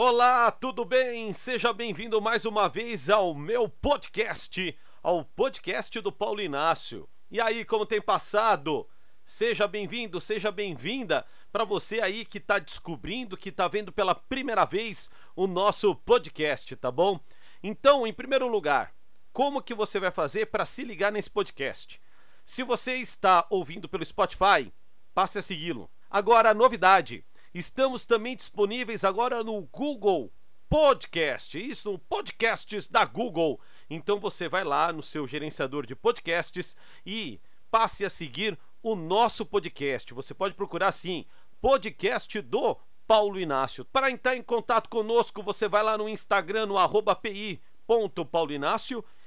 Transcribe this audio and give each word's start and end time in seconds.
Olá, 0.00 0.52
tudo 0.52 0.84
bem? 0.84 1.32
Seja 1.32 1.72
bem-vindo 1.72 2.20
mais 2.22 2.44
uma 2.44 2.68
vez 2.68 3.10
ao 3.10 3.34
meu 3.34 3.68
podcast, 3.68 4.78
ao 5.02 5.24
podcast 5.24 6.00
do 6.00 6.12
Paulo 6.12 6.40
Inácio. 6.40 7.08
E 7.28 7.40
aí, 7.40 7.64
como 7.64 7.84
tem 7.84 8.00
passado? 8.00 8.88
Seja 9.26 9.66
bem-vindo, 9.66 10.20
seja 10.20 10.52
bem-vinda 10.52 11.26
para 11.50 11.64
você 11.64 12.00
aí 12.00 12.24
que 12.24 12.38
está 12.38 12.60
descobrindo, 12.60 13.36
que 13.36 13.48
está 13.48 13.66
vendo 13.66 13.90
pela 13.90 14.14
primeira 14.14 14.64
vez 14.64 15.10
o 15.34 15.48
nosso 15.48 15.96
podcast, 15.96 16.76
tá 16.76 16.92
bom? 16.92 17.18
Então, 17.60 18.06
em 18.06 18.12
primeiro 18.12 18.46
lugar, 18.46 18.94
como 19.32 19.60
que 19.60 19.74
você 19.74 19.98
vai 19.98 20.12
fazer 20.12 20.46
para 20.46 20.64
se 20.64 20.84
ligar 20.84 21.10
nesse 21.10 21.28
podcast? 21.28 22.00
Se 22.46 22.62
você 22.62 22.98
está 22.98 23.44
ouvindo 23.50 23.88
pelo 23.88 24.04
Spotify, 24.04 24.72
passe 25.12 25.40
a 25.40 25.42
segui-lo. 25.42 25.90
Agora, 26.08 26.54
novidade, 26.54 27.24
estamos 27.54 28.06
também 28.06 28.36
disponíveis 28.36 29.04
agora 29.04 29.42
no 29.42 29.60
Google 29.62 30.32
Podcast, 30.68 31.58
isso, 31.58 31.90
no 31.90 31.98
podcasts 31.98 32.88
da 32.88 33.04
Google. 33.04 33.58
Então 33.88 34.20
você 34.20 34.48
vai 34.48 34.64
lá 34.64 34.92
no 34.92 35.02
seu 35.02 35.26
gerenciador 35.26 35.86
de 35.86 35.96
podcasts 35.96 36.76
e 37.06 37.40
passe 37.70 38.04
a 38.04 38.10
seguir 38.10 38.58
o 38.82 38.94
nosso 38.94 39.46
podcast. 39.46 40.12
Você 40.12 40.34
pode 40.34 40.54
procurar 40.54 40.88
assim, 40.88 41.24
podcast 41.60 42.40
do 42.42 42.76
Paulo 43.06 43.40
Inácio. 43.40 43.84
Para 43.86 44.10
entrar 44.10 44.36
em 44.36 44.42
contato 44.42 44.88
conosco, 44.90 45.42
você 45.42 45.66
vai 45.66 45.82
lá 45.82 45.96
no 45.96 46.08
Instagram, 46.08 46.66
no 46.66 46.76
arroba 46.76 47.18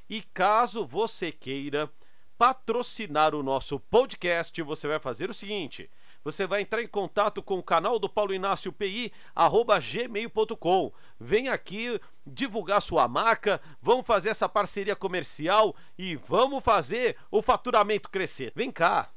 e 0.07 0.21
caso 0.33 0.85
você 0.85 1.31
queira 1.31 1.89
patrocinar 2.37 3.33
o 3.33 3.41
nosso 3.41 3.79
podcast, 3.79 4.61
você 4.61 4.87
vai 4.87 4.99
fazer 4.99 5.29
o 5.29 5.33
seguinte: 5.33 5.89
você 6.23 6.45
vai 6.45 6.61
entrar 6.61 6.81
em 6.81 6.87
contato 6.87 7.41
com 7.41 7.57
o 7.57 7.63
canal 7.63 7.97
do 7.97 8.09
Paulo 8.09 8.33
Inácio 8.33 8.71
PI, 8.71 9.11
arroba 9.35 9.79
gmail.com. 9.79 10.91
Vem 11.19 11.49
aqui 11.49 11.99
divulgar 12.25 12.81
sua 12.81 13.07
marca, 13.07 13.59
vamos 13.81 14.05
fazer 14.05 14.29
essa 14.29 14.47
parceria 14.47 14.95
comercial 14.95 15.75
e 15.97 16.15
vamos 16.15 16.63
fazer 16.63 17.17
o 17.29 17.41
faturamento 17.41 18.09
crescer. 18.09 18.51
Vem 18.55 18.71
cá. 18.71 19.11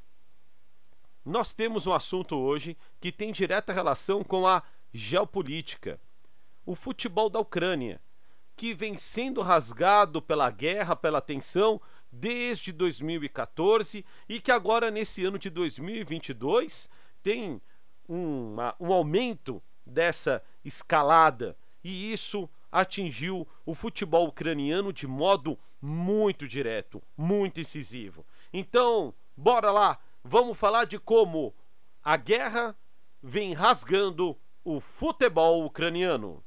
Nós 1.24 1.52
temos 1.52 1.86
um 1.86 1.92
assunto 1.92 2.36
hoje 2.36 2.76
que 3.00 3.12
tem 3.12 3.32
direta 3.32 3.72
relação 3.72 4.22
com 4.22 4.46
a 4.46 4.62
geopolítica. 4.92 6.00
O 6.66 6.74
futebol 6.74 7.28
da 7.28 7.40
Ucrânia 7.40 8.00
que 8.56 8.72
vem 8.72 8.96
sendo 8.96 9.40
rasgado 9.40 10.22
pela 10.22 10.50
guerra, 10.50 10.94
pela 10.94 11.20
tensão, 11.20 11.80
desde 12.14 12.72
2014 12.72 14.04
e 14.28 14.40
que 14.40 14.52
agora, 14.52 14.90
nesse 14.90 15.24
ano 15.24 15.38
de 15.38 15.50
2022, 15.50 16.88
tem 17.22 17.60
uma, 18.08 18.74
um 18.78 18.92
aumento 18.92 19.62
dessa 19.84 20.42
escalada. 20.64 21.56
E 21.82 22.12
isso 22.12 22.48
atingiu 22.70 23.46
o 23.64 23.74
futebol 23.74 24.26
ucraniano 24.28 24.92
de 24.92 25.06
modo 25.06 25.58
muito 25.80 26.46
direto, 26.46 27.02
muito 27.16 27.60
incisivo. 27.60 28.24
Então, 28.52 29.14
bora 29.36 29.70
lá, 29.70 29.98
vamos 30.22 30.56
falar 30.56 30.84
de 30.84 30.98
como 30.98 31.54
a 32.02 32.16
guerra 32.16 32.76
vem 33.22 33.52
rasgando 33.52 34.36
o 34.62 34.80
futebol 34.80 35.64
ucraniano. 35.64 36.43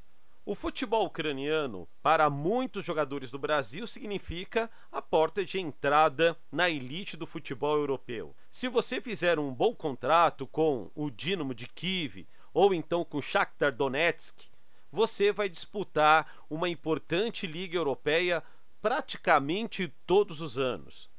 O 0.48 0.54
futebol 0.54 1.04
ucraniano, 1.04 1.86
para 2.02 2.30
muitos 2.30 2.82
jogadores 2.82 3.30
do 3.30 3.38
Brasil, 3.38 3.86
significa 3.86 4.70
a 4.90 5.02
porta 5.02 5.44
de 5.44 5.60
entrada 5.60 6.34
na 6.50 6.70
elite 6.70 7.18
do 7.18 7.26
futebol 7.26 7.76
europeu. 7.76 8.34
Se 8.50 8.66
você 8.66 8.98
fizer 8.98 9.38
um 9.38 9.52
bom 9.52 9.74
contrato 9.74 10.46
com 10.46 10.90
o 10.94 11.10
Dinamo 11.10 11.54
de 11.54 11.66
Kiev 11.66 12.26
ou 12.54 12.72
então 12.72 13.04
com 13.04 13.18
o 13.18 13.22
Shakhtar 13.22 13.76
Donetsk, 13.76 14.46
você 14.90 15.32
vai 15.32 15.50
disputar 15.50 16.26
uma 16.48 16.66
importante 16.66 17.46
liga 17.46 17.76
europeia 17.76 18.42
praticamente 18.80 19.92
todos 20.06 20.40
os 20.40 20.58
anos. 20.58 21.10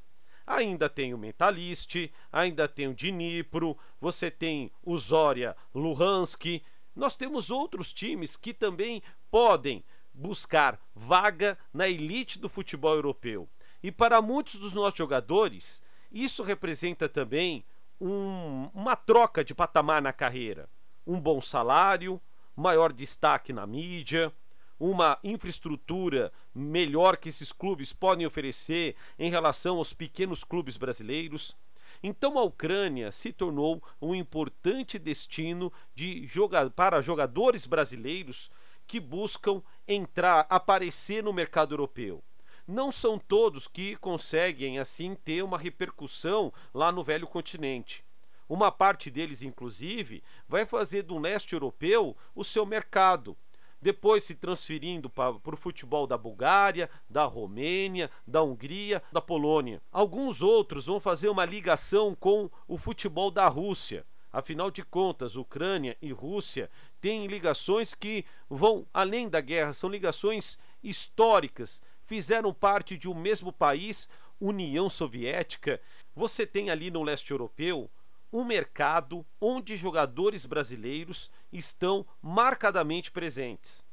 Ainda 0.47 0.89
tem 0.89 1.13
o 1.13 1.19
Mentalist, 1.19 2.11
ainda 2.31 2.67
tem 2.67 2.87
o 2.87 2.95
Dnipro, 2.95 3.77
você 4.01 4.31
tem 4.31 4.71
o 4.83 4.97
Zorya 4.97 5.55
Luhansk, 5.75 6.63
nós 6.99 7.15
temos 7.15 7.49
outros 7.49 7.91
times 7.93 8.37
que 8.37 8.53
também 8.53 9.01
podem 9.31 9.83
buscar 10.13 10.79
vaga 10.93 11.57
na 11.73 11.87
elite 11.87 12.37
do 12.37 12.49
futebol 12.49 12.93
europeu. 12.93 13.49
E 13.81 13.91
para 13.91 14.21
muitos 14.21 14.55
dos 14.55 14.73
nossos 14.73 14.97
jogadores, 14.97 15.81
isso 16.11 16.43
representa 16.43 17.07
também 17.07 17.63
um, 17.99 18.69
uma 18.73 18.95
troca 18.95 19.43
de 19.43 19.55
patamar 19.55 20.01
na 20.01 20.11
carreira. 20.11 20.69
Um 21.07 21.19
bom 21.19 21.39
salário, 21.39 22.21
maior 22.55 22.91
destaque 22.91 23.53
na 23.53 23.65
mídia, 23.65 24.33
uma 24.79 25.17
infraestrutura 25.23 26.31
melhor 26.53 27.17
que 27.17 27.29
esses 27.29 27.51
clubes 27.51 27.93
podem 27.93 28.25
oferecer 28.25 28.95
em 29.17 29.29
relação 29.29 29.77
aos 29.77 29.93
pequenos 29.93 30.43
clubes 30.43 30.77
brasileiros. 30.77 31.55
Então 32.01 32.39
a 32.39 32.43
Ucrânia 32.43 33.11
se 33.11 33.33
tornou 33.33 33.83
um 34.01 34.15
importante 34.15 34.97
destino 34.97 35.71
de 35.93 36.25
joga 36.25 36.69
para 36.69 37.01
jogadores 37.01 37.65
brasileiros 37.65 38.49
que 38.87 38.99
buscam 38.99 39.61
entrar, 39.87 40.47
aparecer 40.49 41.23
no 41.23 41.33
mercado 41.33 41.73
europeu. 41.73 42.23
Não 42.65 42.91
são 42.91 43.19
todos 43.19 43.67
que 43.67 43.95
conseguem 43.97 44.79
assim 44.79 45.15
ter 45.15 45.43
uma 45.43 45.57
repercussão 45.57 46.53
lá 46.73 46.91
no 46.91 47.03
velho 47.03 47.27
continente. 47.27 48.03
Uma 48.47 48.71
parte 48.71 49.11
deles, 49.11 49.43
inclusive, 49.43 50.23
vai 50.47 50.65
fazer 50.65 51.03
do 51.03 51.19
leste 51.19 51.53
europeu 51.53 52.15
o 52.33 52.43
seu 52.43 52.65
mercado, 52.65 53.37
depois 53.81 54.23
se 54.23 54.35
transferindo 54.35 55.09
para 55.09 55.31
o 55.31 55.57
futebol 55.57 56.05
da 56.05 56.17
Bulgária, 56.17 56.89
da 57.09 57.25
Romênia, 57.25 58.09
da 58.25 58.41
Hungria, 58.43 59.01
da 59.11 59.21
Polônia. 59.21 59.81
Alguns 59.91 60.41
outros 60.41 60.87
vão 60.87 60.99
fazer 60.99 61.29
uma 61.29 61.45
ligação 61.45 62.15
com 62.15 62.49
o 62.67 62.77
futebol 62.77 63.31
da 63.31 63.47
Rússia. 63.47 64.05
Afinal 64.31 64.69
de 64.69 64.83
contas, 64.83 65.35
Ucrânia 65.35 65.97
e 66.01 66.11
Rússia 66.11 66.69
têm 67.01 67.25
ligações 67.25 67.93
que 67.93 68.25
vão 68.49 68.85
além 68.93 69.27
da 69.27 69.41
guerra, 69.41 69.73
são 69.73 69.89
ligações 69.89 70.59
históricas, 70.83 71.81
fizeram 72.05 72.53
parte 72.53 72.95
de 72.97 73.09
um 73.09 73.15
mesmo 73.15 73.51
país, 73.51 74.07
União 74.39 74.89
Soviética. 74.89 75.81
Você 76.15 76.45
tem 76.45 76.69
ali 76.69 76.91
no 76.91 77.03
leste 77.03 77.31
europeu 77.31 77.89
um 78.31 78.43
mercado 78.43 79.25
onde 79.39 79.75
jogadores 79.75 80.45
brasileiros 80.45 81.31
estão 81.51 82.05
marcadamente 82.21 83.11
presentes. 83.11 83.85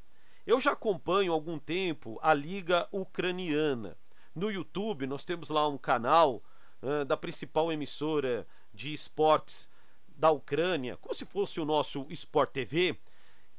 Eu 0.47 0.61
já 0.61 0.73
acompanho 0.73 1.33
há 1.33 1.35
algum 1.35 1.59
tempo 1.59 2.19
a 2.23 2.33
Liga 2.33 2.89
Ucraniana. 2.93 3.97
No 4.35 4.51
YouTube, 4.51 5.07
nós 5.07 5.25
temos 5.25 5.49
lá 5.49 5.67
um 5.67 5.79
canal 5.79 6.43
uh, 6.83 7.05
da 7.05 7.17
principal 7.17 7.73
emissora 7.73 8.47
de 8.73 8.93
esportes 8.93 9.71
da 10.07 10.31
Ucrânia, 10.31 10.97
como 10.97 11.15
se 11.15 11.25
fosse 11.25 11.61
o 11.61 11.65
nosso 11.65 12.07
Sport 12.11 12.51
TV, 12.51 12.99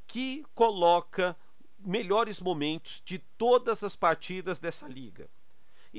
que 0.06 0.46
coloca 0.56 1.36
melhores 1.80 2.40
momentos 2.40 3.02
de 3.06 3.20
todas 3.20 3.84
as 3.84 3.96
partidas 3.96 4.60
dessa 4.60 4.88
liga. 4.88 5.30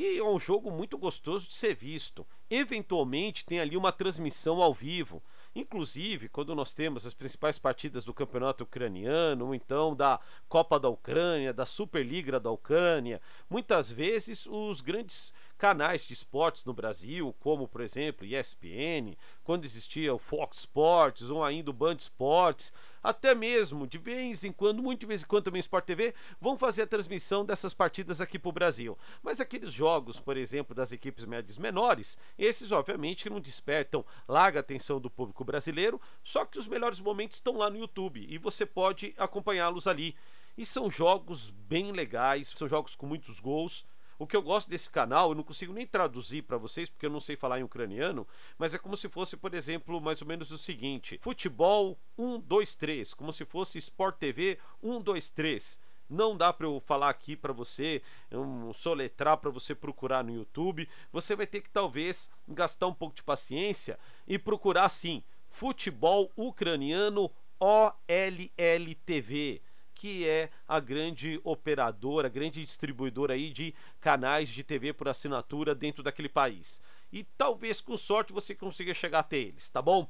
E 0.01 0.17
é 0.17 0.23
um 0.23 0.39
jogo 0.39 0.71
muito 0.71 0.97
gostoso 0.97 1.49
de 1.49 1.55
ser 1.55 1.75
visto. 1.75 2.25
Eventualmente 2.49 3.45
tem 3.45 3.59
ali 3.59 3.77
uma 3.77 3.91
transmissão 3.91 4.63
ao 4.63 4.73
vivo. 4.73 5.21
Inclusive, 5.57 6.29
quando 6.29 6.55
nós 6.55 6.73
temos 6.73 7.05
as 7.05 7.15
principais 7.15 7.59
partidas 7.59 8.05
do 8.05 8.15
campeonato 8.15 8.63
ucraniano, 8.63 9.47
ou 9.47 9.57
então 9.57 9.97
da 9.97 10.21
Copa 10.49 10.79
da 10.79 10.89
Ucrânia, 10.89 11.53
da 11.53 11.67
Superliga 11.67 12.39
da 12.39 12.49
Ucrânia, 12.49 13.21
muitas 13.51 13.91
vezes 13.91 14.47
os 14.47 14.81
grandes 14.81 15.35
canais 15.59 16.07
de 16.07 16.15
esportes 16.15 16.65
no 16.65 16.73
Brasil, 16.73 17.35
como 17.41 17.67
por 17.67 17.81
exemplo 17.81 18.25
ESPN, 18.25 19.17
quando 19.43 19.65
existia 19.65 20.15
o 20.15 20.19
Fox 20.19 20.59
Sports 20.59 21.29
ou 21.29 21.43
ainda 21.43 21.71
o 21.71 21.75
Band 21.75 21.97
Sports, 21.97 22.73
até 23.03 23.35
mesmo 23.35 23.87
de 23.87 23.99
vez 23.99 24.45
em 24.45 24.53
quando, 24.53 24.83
muito 24.83 25.01
de 25.01 25.07
vez 25.07 25.23
em 25.23 25.27
quando 25.27 25.45
também 25.45 25.61
Sport 25.61 25.85
TV, 25.85 26.15
vão 26.41 26.57
fazer 26.57 26.83
a 26.83 26.87
transmissão 26.87 27.45
dessas 27.45 27.75
partidas 27.75 28.21
aqui 28.21 28.39
para 28.39 28.49
o 28.49 28.53
Brasil. 28.53 28.97
Mas 29.23 29.41
aqueles 29.41 29.73
jogos, 29.73 30.21
por 30.21 30.37
exemplo, 30.37 30.75
das 30.75 30.93
equipes 30.93 31.25
médias 31.25 31.59
menores, 31.59 32.17
esses 32.39 32.71
obviamente 32.71 33.29
não 33.29 33.41
despertam 33.41 34.05
larga 34.29 34.61
atenção 34.61 35.01
do 35.01 35.11
público 35.11 35.45
brasileiro, 35.45 36.01
só 36.23 36.45
que 36.45 36.59
os 36.59 36.69
melhores 36.69 37.01
momentos 37.01 37.39
estão 37.39 37.57
lá 37.57 37.69
no 37.69 37.79
YouTube 37.79 38.25
e 38.29 38.39
você 38.39 38.65
pode 38.65 39.13
acompanhá-los 39.19 39.87
ali. 39.89 40.15
E 40.57 40.65
são 40.67 40.91
jogos 40.91 41.51
bem 41.51 41.93
legais, 41.93 42.53
são 42.55 42.69
jogos 42.69 42.95
com 42.95 43.07
muitos 43.07 43.41
gols. 43.41 43.85
O 44.19 44.27
que 44.27 44.37
eu 44.37 44.43
gosto 44.43 44.69
desse 44.69 44.91
canal, 44.91 45.31
eu 45.31 45.35
não 45.37 45.45
consigo 45.45 45.73
nem 45.73 45.87
traduzir 45.87 46.43
para 46.43 46.59
vocês, 46.59 46.91
porque 46.91 47.07
eu 47.07 47.11
não 47.11 47.21
sei 47.21 47.37
falar 47.37 47.61
em 47.61 47.63
ucraniano, 47.63 48.27
mas 48.59 48.75
é 48.75 48.79
como 48.79 48.97
se 48.97 49.09
fosse, 49.09 49.37
por 49.37 49.55
exemplo, 49.55 50.01
mais 50.01 50.21
ou 50.21 50.27
menos 50.27 50.51
o 50.51 50.59
seguinte: 50.59 51.19
futebol 51.23 51.97
1, 52.19 52.41
2, 52.41 52.75
3, 52.75 53.15
como 53.15 53.33
se 53.33 53.45
fosse 53.45 53.79
Sport 53.79 54.17
TV 54.17 54.59
1, 54.83 55.01
2, 55.01 55.31
3. 55.31 55.81
Não 56.11 56.37
dá 56.37 56.53
para 56.53 56.67
eu 56.67 56.81
falar 56.81 57.11
aqui 57.11 57.37
para 57.37 57.53
você, 57.53 58.03
um 58.33 58.73
soletrar 58.73 59.37
para 59.37 59.51
você 59.51 59.75
procurar 59.75 60.25
no 60.25 60.33
YouTube. 60.33 60.89
Você 61.13 61.37
vai 61.37 61.47
ter 61.47 61.61
que 61.61 61.69
talvez 61.69 62.31
gastar 62.49 62.87
um 62.87 62.95
pouco 62.95 63.15
de 63.15 63.23
paciência 63.23 63.99
e 64.27 64.39
procurar 64.39 64.89
sim, 64.89 65.23
futebol 65.51 66.33
ucraniano 66.35 67.31
OLL 67.61 68.95
TV 69.05 69.61
que 69.99 70.27
é 70.29 70.49
a 70.67 70.79
grande 70.79 71.41
operadora, 71.43 72.29
a 72.29 72.31
grande 72.31 72.63
distribuidora 72.63 73.35
aí 73.35 73.53
de 73.53 73.75
canais 74.01 74.49
de 74.49 74.63
TV 74.63 74.93
por 74.93 75.09
assinatura 75.09 75.75
dentro 75.75 76.05
daquele 76.05 76.29
país. 76.29 76.81
E 77.13 77.25
talvez 77.37 77.81
com 77.81 77.97
sorte 77.97 78.33
você 78.33 78.55
consiga 78.55 78.95
chegar 78.95 79.19
até 79.19 79.37
eles, 79.37 79.69
tá 79.69 79.83
bom? 79.83 80.09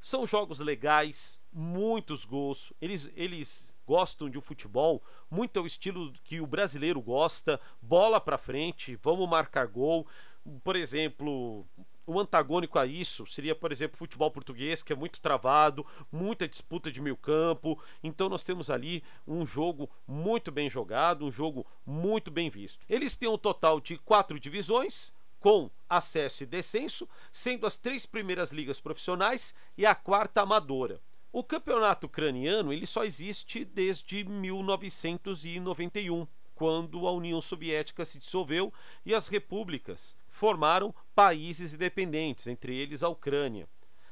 São 0.00 0.26
jogos 0.26 0.58
legais, 0.58 1.38
muitos 1.52 2.24
gols. 2.24 2.72
Eles, 2.80 3.10
eles 3.14 3.76
gostam 3.86 4.30
de 4.30 4.38
um 4.38 4.40
futebol 4.40 5.02
muito 5.30 5.58
ao 5.58 5.66
estilo 5.66 6.14
que 6.24 6.40
o 6.40 6.46
brasileiro 6.46 7.02
gosta, 7.02 7.60
bola 7.82 8.18
para 8.18 8.38
frente, 8.38 8.98
vamos 9.02 9.28
marcar 9.28 9.66
gol. 9.66 10.06
Por 10.64 10.76
exemplo, 10.76 11.66
o 12.06 12.18
antagônico 12.18 12.78
a 12.78 12.86
isso 12.86 13.26
seria, 13.26 13.54
por 13.54 13.70
exemplo, 13.70 13.94
o 13.94 13.98
futebol 13.98 14.30
português, 14.30 14.82
que 14.82 14.92
é 14.92 14.96
muito 14.96 15.20
travado, 15.20 15.86
muita 16.10 16.48
disputa 16.48 16.90
de 16.90 17.00
meio 17.00 17.16
campo. 17.16 17.80
Então 18.02 18.28
nós 18.28 18.44
temos 18.44 18.70
ali 18.70 19.02
um 19.26 19.46
jogo 19.46 19.88
muito 20.06 20.50
bem 20.50 20.68
jogado, 20.68 21.24
um 21.24 21.30
jogo 21.30 21.66
muito 21.86 22.30
bem 22.30 22.50
visto. 22.50 22.84
Eles 22.88 23.16
têm 23.16 23.28
um 23.28 23.38
total 23.38 23.80
de 23.80 23.96
quatro 23.98 24.40
divisões, 24.40 25.12
com 25.40 25.70
acesso 25.88 26.42
e 26.42 26.46
descenso, 26.46 27.08
sendo 27.32 27.66
as 27.66 27.78
três 27.78 28.04
primeiras 28.04 28.52
ligas 28.52 28.78
profissionais 28.78 29.54
e 29.76 29.86
a 29.86 29.94
quarta 29.94 30.42
amadora. 30.42 31.00
O 31.32 31.44
campeonato 31.44 32.06
ucraniano 32.06 32.72
ele 32.72 32.86
só 32.86 33.04
existe 33.04 33.64
desde 33.64 34.24
1991, 34.24 36.26
quando 36.60 37.08
a 37.08 37.12
União 37.12 37.40
Soviética 37.40 38.04
se 38.04 38.18
dissolveu 38.18 38.70
e 39.06 39.14
as 39.14 39.28
repúblicas 39.28 40.14
formaram 40.28 40.94
países 41.14 41.72
independentes, 41.72 42.46
entre 42.46 42.76
eles 42.76 43.02
a 43.02 43.08
Ucrânia. 43.08 43.66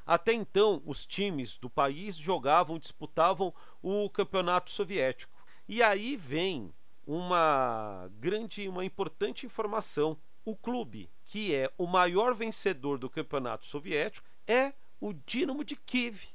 Até 0.06 0.32
então, 0.32 0.82
os 0.86 1.04
times 1.04 1.58
do 1.58 1.68
país 1.68 2.16
jogavam, 2.16 2.78
disputavam 2.78 3.52
o 3.82 4.08
campeonato 4.08 4.70
soviético. 4.70 5.30
E 5.68 5.82
aí 5.82 6.16
vem 6.16 6.72
uma 7.06 8.08
grande, 8.18 8.66
uma 8.66 8.82
importante 8.82 9.44
informação. 9.44 10.16
O 10.42 10.56
clube 10.56 11.10
que 11.26 11.54
é 11.54 11.70
o 11.76 11.86
maior 11.86 12.34
vencedor 12.34 12.96
do 12.96 13.10
campeonato 13.10 13.66
soviético 13.66 14.26
é 14.46 14.72
o 14.98 15.12
Dinamo 15.12 15.62
de 15.62 15.76
Kiev. 15.76 16.28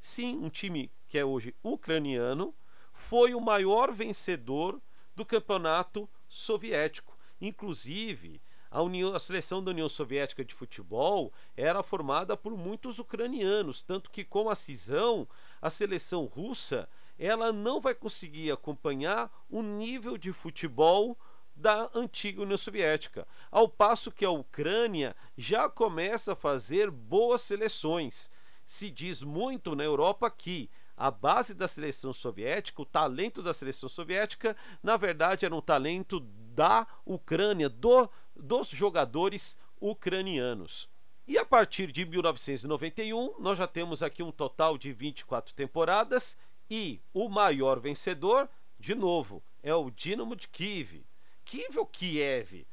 Sim, 0.00 0.36
um 0.38 0.50
time 0.50 0.90
que 1.06 1.16
é 1.16 1.24
hoje 1.24 1.54
ucraniano, 1.62 2.52
foi 2.92 3.34
o 3.34 3.40
maior 3.40 3.92
vencedor 3.92 4.80
do 5.20 5.26
campeonato 5.26 6.08
soviético. 6.30 7.14
Inclusive, 7.42 8.40
a, 8.70 8.80
União, 8.80 9.14
a, 9.14 9.20
seleção 9.20 9.62
da 9.62 9.70
União 9.70 9.88
Soviética 9.88 10.42
de 10.42 10.54
futebol 10.54 11.30
era 11.54 11.82
formada 11.82 12.38
por 12.38 12.56
muitos 12.56 12.98
ucranianos, 12.98 13.82
tanto 13.82 14.10
que 14.10 14.24
com 14.24 14.48
a 14.48 14.54
cisão, 14.54 15.28
a 15.60 15.68
seleção 15.68 16.24
russa 16.24 16.88
ela 17.18 17.52
não 17.52 17.82
vai 17.82 17.94
conseguir 17.94 18.50
acompanhar 18.50 19.30
o 19.50 19.60
nível 19.60 20.16
de 20.16 20.32
futebol 20.32 21.18
da 21.54 21.90
antiga 21.94 22.40
União 22.40 22.56
Soviética, 22.56 23.28
ao 23.50 23.68
passo 23.68 24.10
que 24.10 24.24
a 24.24 24.30
Ucrânia 24.30 25.14
já 25.36 25.68
começa 25.68 26.32
a 26.32 26.36
fazer 26.36 26.90
boas 26.90 27.42
seleções 27.42 28.30
se 28.70 28.88
diz 28.88 29.20
muito 29.20 29.74
na 29.74 29.82
Europa 29.82 30.30
que 30.30 30.70
a 31.00 31.10
base 31.10 31.54
da 31.54 31.66
seleção 31.66 32.12
soviética, 32.12 32.82
o 32.82 32.84
talento 32.84 33.42
da 33.42 33.54
seleção 33.54 33.88
soviética, 33.88 34.54
na 34.82 34.98
verdade 34.98 35.46
era 35.46 35.54
um 35.54 35.60
talento 35.62 36.20
da 36.20 36.86
Ucrânia, 37.06 37.70
do, 37.70 38.06
dos 38.36 38.68
jogadores 38.68 39.58
ucranianos. 39.80 40.90
E 41.26 41.38
a 41.38 41.44
partir 41.44 41.90
de 41.90 42.04
1991, 42.04 43.40
nós 43.40 43.56
já 43.56 43.66
temos 43.66 44.02
aqui 44.02 44.22
um 44.22 44.30
total 44.30 44.76
de 44.76 44.92
24 44.92 45.54
temporadas 45.54 46.36
e 46.68 47.00
o 47.14 47.30
maior 47.30 47.80
vencedor, 47.80 48.46
de 48.78 48.94
novo, 48.94 49.42
é 49.62 49.74
o 49.74 49.90
Dinamo 49.90 50.36
de 50.36 50.48
Kiev. 50.48 51.02
Kiev 51.46 51.78
ou 51.78 51.86
Kiev? 51.86 52.66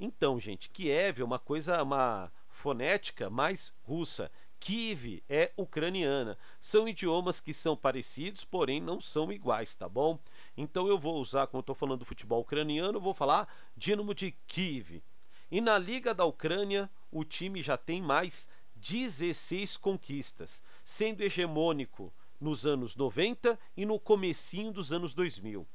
Então, 0.00 0.40
gente, 0.40 0.68
Kiev 0.68 1.20
é 1.20 1.24
uma 1.24 1.38
coisa, 1.38 1.80
uma 1.80 2.32
fonética 2.48 3.30
mais 3.30 3.72
russa. 3.84 4.32
Kiev 4.60 5.22
é 5.28 5.52
ucraniana. 5.56 6.36
São 6.60 6.88
idiomas 6.88 7.40
que 7.40 7.52
são 7.52 7.76
parecidos, 7.76 8.44
porém 8.44 8.80
não 8.80 9.00
são 9.00 9.32
iguais, 9.32 9.74
tá 9.74 9.88
bom? 9.88 10.18
Então 10.56 10.86
eu 10.88 10.98
vou 10.98 11.20
usar, 11.20 11.46
quando 11.46 11.62
estou 11.62 11.74
falando 11.74 12.00
do 12.00 12.04
futebol 12.04 12.40
ucraniano, 12.40 13.00
vou 13.00 13.14
falar 13.14 13.48
Dinamo 13.76 14.14
de 14.14 14.32
Kiev. 14.46 15.02
E 15.50 15.60
na 15.60 15.78
Liga 15.78 16.12
da 16.12 16.24
Ucrânia, 16.24 16.90
o 17.10 17.24
time 17.24 17.62
já 17.62 17.76
tem 17.76 18.02
mais 18.02 18.48
16 18.76 19.76
conquistas, 19.76 20.62
sendo 20.84 21.22
hegemônico 21.22 22.12
nos 22.40 22.66
anos 22.66 22.94
90 22.94 23.58
e 23.76 23.84
no 23.84 23.98
comecinho 23.98 24.72
dos 24.72 24.92
anos 24.92 25.14
2000. 25.14 25.66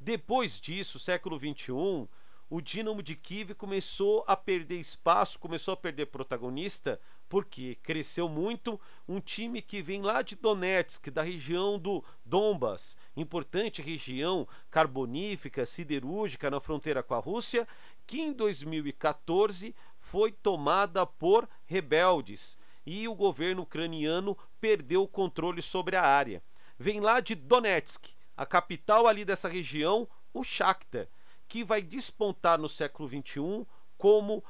Depois 0.00 0.60
disso, 0.60 0.98
século 0.98 1.38
21, 1.38 2.08
o 2.50 2.60
Dinamo 2.60 3.02
de 3.02 3.14
Kiev 3.14 3.54
começou 3.54 4.24
a 4.26 4.34
perder 4.34 4.78
espaço, 4.78 5.38
começou 5.38 5.74
a 5.74 5.76
perder 5.76 6.06
protagonista, 6.06 7.00
porque 7.28 7.76
cresceu 7.82 8.28
muito 8.28 8.80
um 9.06 9.20
time 9.20 9.60
que 9.60 9.82
vem 9.82 10.02
lá 10.02 10.22
de 10.22 10.34
Donetsk, 10.34 11.10
da 11.10 11.22
região 11.22 11.78
do 11.78 12.02
Donbas, 12.24 12.96
importante 13.16 13.82
região 13.82 14.46
carbonífica, 14.70 15.66
siderúrgica 15.66 16.50
na 16.50 16.60
fronteira 16.60 17.02
com 17.02 17.14
a 17.14 17.18
Rússia, 17.18 17.66
que 18.06 18.20
em 18.20 18.32
2014 18.32 19.74
foi 20.00 20.32
tomada 20.32 21.04
por 21.04 21.48
rebeldes 21.66 22.56
e 22.86 23.06
o 23.06 23.14
governo 23.14 23.62
ucraniano 23.62 24.36
perdeu 24.60 25.02
o 25.02 25.08
controle 25.08 25.60
sobre 25.60 25.96
a 25.96 26.02
área. 26.02 26.42
Vem 26.78 27.00
lá 27.00 27.20
de 27.20 27.34
Donetsk, 27.34 28.08
a 28.36 28.46
capital 28.46 29.06
ali 29.06 29.24
dessa 29.24 29.48
região, 29.48 30.08
o 30.32 30.42
Shakhtar 30.42 31.08
que 31.48 31.64
vai 31.64 31.80
despontar 31.80 32.58
no 32.58 32.68
século 32.68 33.08
XXI 33.08 33.66
como 33.96 34.44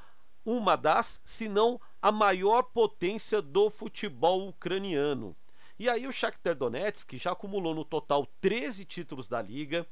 uma 0.45 0.75
das, 0.75 1.21
se 1.23 1.47
não 1.47 1.79
a 2.01 2.11
maior 2.11 2.63
potência 2.63 3.41
do 3.41 3.69
futebol 3.69 4.47
ucraniano. 4.47 5.35
E 5.77 5.89
aí 5.89 6.05
o 6.07 6.11
Shakhtar 6.11 6.55
Donetsk 6.55 7.17
já 7.17 7.31
acumulou 7.31 7.73
no 7.73 7.85
total 7.85 8.27
13 8.41 8.83
títulos 8.83 9.27
da 9.27 9.41
liga. 9.41 9.87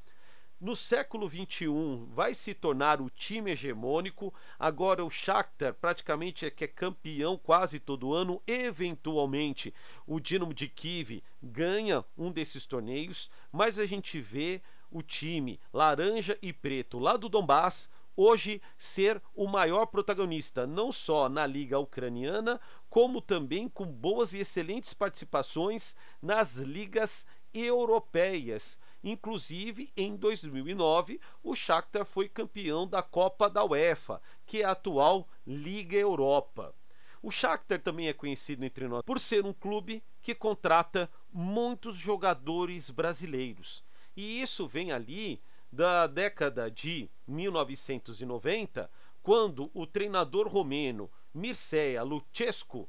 No 0.60 0.74
século 0.74 1.30
XXI 1.30 1.68
vai 2.08 2.34
se 2.34 2.52
tornar 2.52 3.00
o 3.00 3.08
time 3.08 3.52
hegemônico. 3.52 4.34
Agora 4.58 5.04
o 5.04 5.08
Shakhtar 5.08 5.72
praticamente 5.72 6.44
é 6.44 6.50
que 6.50 6.64
é 6.64 6.68
campeão 6.68 7.38
quase 7.38 7.78
todo 7.78 8.12
ano. 8.12 8.42
Eventualmente 8.46 9.72
o 10.06 10.20
Dinamo 10.20 10.52
de 10.52 10.68
Kiev 10.68 11.22
ganha 11.42 12.04
um 12.16 12.30
desses 12.30 12.66
torneios, 12.66 13.30
mas 13.50 13.78
a 13.78 13.86
gente 13.86 14.20
vê 14.20 14.60
o 14.90 15.02
time 15.02 15.60
laranja 15.72 16.36
e 16.42 16.52
preto 16.52 16.98
lá 16.98 17.16
do 17.16 17.28
Donbass 17.28 17.88
hoje 18.18 18.60
ser 18.76 19.22
o 19.32 19.46
maior 19.46 19.86
protagonista, 19.86 20.66
não 20.66 20.90
só 20.90 21.28
na 21.28 21.46
liga 21.46 21.78
ucraniana, 21.78 22.60
como 22.90 23.22
também 23.22 23.68
com 23.68 23.86
boas 23.86 24.34
e 24.34 24.40
excelentes 24.40 24.92
participações 24.92 25.94
nas 26.20 26.56
ligas 26.56 27.24
europeias. 27.54 28.76
Inclusive, 29.04 29.92
em 29.96 30.16
2009, 30.16 31.20
o 31.44 31.54
Shakhtar 31.54 32.04
foi 32.04 32.28
campeão 32.28 32.88
da 32.88 33.04
Copa 33.04 33.48
da 33.48 33.64
UEFA, 33.64 34.20
que 34.44 34.62
é 34.62 34.64
a 34.64 34.72
atual 34.72 35.28
Liga 35.46 35.96
Europa. 35.96 36.74
O 37.22 37.30
Shakhtar 37.30 37.80
também 37.80 38.08
é 38.08 38.12
conhecido 38.12 38.64
entre 38.64 38.88
nós 38.88 39.02
por 39.02 39.20
ser 39.20 39.46
um 39.46 39.52
clube 39.52 40.02
que 40.20 40.34
contrata 40.34 41.08
muitos 41.32 41.96
jogadores 41.96 42.90
brasileiros. 42.90 43.84
E 44.16 44.42
isso 44.42 44.66
vem 44.66 44.90
ali 44.90 45.40
da 45.70 46.06
década 46.06 46.70
de 46.70 47.10
1990, 47.26 48.90
quando 49.22 49.70
o 49.74 49.86
treinador 49.86 50.48
romeno 50.48 51.10
Mircea 51.34 52.02
Lucescu 52.02 52.88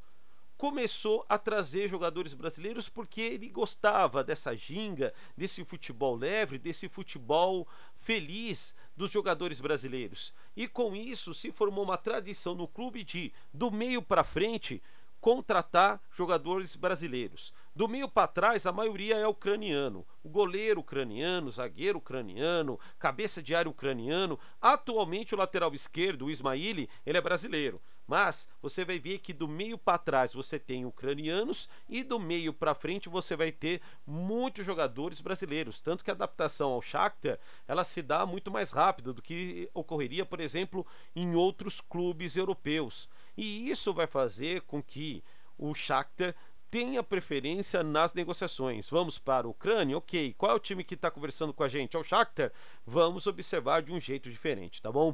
começou 0.59 1.25
a 1.29 1.37
trazer 1.37 1.87
jogadores 1.87 2.33
brasileiros 2.33 2.89
porque 2.89 3.21
ele 3.21 3.47
gostava 3.47 4.21
dessa 4.21 4.53
ginga, 4.53 5.13
desse 5.37 5.63
futebol 5.63 6.17
leve, 6.17 6.57
desse 6.57 6.89
futebol 6.89 7.65
feliz 7.97 8.75
dos 8.95 9.09
jogadores 9.09 9.61
brasileiros. 9.61 10.33
E 10.57 10.67
com 10.67 10.93
isso 10.93 11.33
se 11.33 11.49
formou 11.49 11.85
uma 11.85 11.97
tradição 11.97 12.55
no 12.55 12.67
clube 12.67 13.05
de 13.05 13.31
do 13.53 13.71
meio 13.71 14.01
para 14.01 14.21
frente 14.21 14.83
contratar 15.19 16.01
jogadores 16.11 16.75
brasileiros. 16.75 17.53
Do 17.75 17.87
meio 17.87 18.09
para 18.09 18.27
trás, 18.27 18.65
a 18.65 18.71
maioria 18.71 19.15
é 19.15 19.27
ucraniano. 19.27 20.05
O 20.23 20.29
goleiro 20.29 20.81
ucraniano, 20.81 21.51
zagueiro 21.51 21.99
ucraniano, 21.99 22.79
cabeça 22.97 23.41
de 23.41 23.53
área 23.53 23.69
ucraniano. 23.69 24.39
Atualmente, 24.61 25.33
o 25.33 25.37
lateral 25.37 25.73
esquerdo, 25.73 26.25
o 26.25 26.31
Ismaili, 26.31 26.89
ele 27.05 27.17
é 27.17 27.21
brasileiro. 27.21 27.81
Mas 28.09 28.49
você 28.59 28.83
vai 28.83 28.97
ver 28.97 29.19
que 29.19 29.31
do 29.31 29.47
meio 29.47 29.77
para 29.77 29.99
trás 29.99 30.33
você 30.33 30.57
tem 30.57 30.83
ucranianos 30.83 31.69
e 31.87 32.03
do 32.03 32.19
meio 32.19 32.51
para 32.51 32.73
frente 32.73 33.07
você 33.07 33.35
vai 33.35 33.51
ter 33.51 33.83
muitos 34.03 34.65
jogadores 34.65 35.21
brasileiros. 35.21 35.79
Tanto 35.79 36.03
que 36.03 36.09
a 36.09 36.15
adaptação 36.15 36.71
ao 36.71 36.81
Shakhtar 36.81 37.37
ela 37.67 37.83
se 37.83 38.01
dá 38.01 38.25
muito 38.25 38.49
mais 38.49 38.71
rápida 38.71 39.13
do 39.13 39.21
que 39.21 39.69
ocorreria, 39.75 40.25
por 40.25 40.39
exemplo, 40.39 40.87
em 41.15 41.35
outros 41.35 41.81
clubes 41.81 42.35
europeus. 42.35 43.07
E 43.37 43.69
isso 43.69 43.93
vai 43.93 44.07
fazer 44.07 44.61
com 44.61 44.81
que 44.81 45.23
o 45.55 45.75
Shakhtar 45.75 46.33
tenha 46.71 47.03
preferência 47.03 47.83
nas 47.83 48.11
negociações. 48.11 48.89
Vamos 48.89 49.19
para 49.19 49.45
a 49.45 49.51
Ucrânia? 49.51 49.95
Ok. 49.95 50.33
Qual 50.35 50.51
é 50.51 50.55
o 50.55 50.59
time 50.59 50.83
que 50.83 50.95
está 50.95 51.11
conversando 51.11 51.53
com 51.53 51.63
a 51.63 51.67
gente? 51.67 51.95
É 51.95 51.99
o 51.99 52.03
Shakhtar? 52.03 52.51
Vamos 52.83 53.27
observar 53.27 53.83
de 53.83 53.91
um 53.91 53.99
jeito 53.99 54.31
diferente, 54.31 54.81
tá 54.81 54.91
bom? 54.91 55.13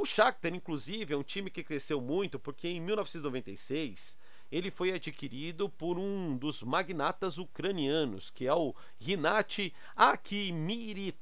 O 0.00 0.06
Shakhtar, 0.06 0.54
inclusive, 0.54 1.12
é 1.12 1.16
um 1.16 1.24
time 1.24 1.50
que 1.50 1.64
cresceu 1.64 2.00
muito 2.00 2.38
porque 2.38 2.68
em 2.68 2.80
1996 2.80 4.16
ele 4.48 4.70
foi 4.70 4.92
adquirido 4.92 5.68
por 5.68 5.98
um 5.98 6.36
dos 6.36 6.62
magnatas 6.62 7.36
ucranianos, 7.36 8.30
que 8.30 8.46
é 8.46 8.54
o 8.54 8.76
Rinat 9.00 9.74
Akirimetov. 9.96 11.14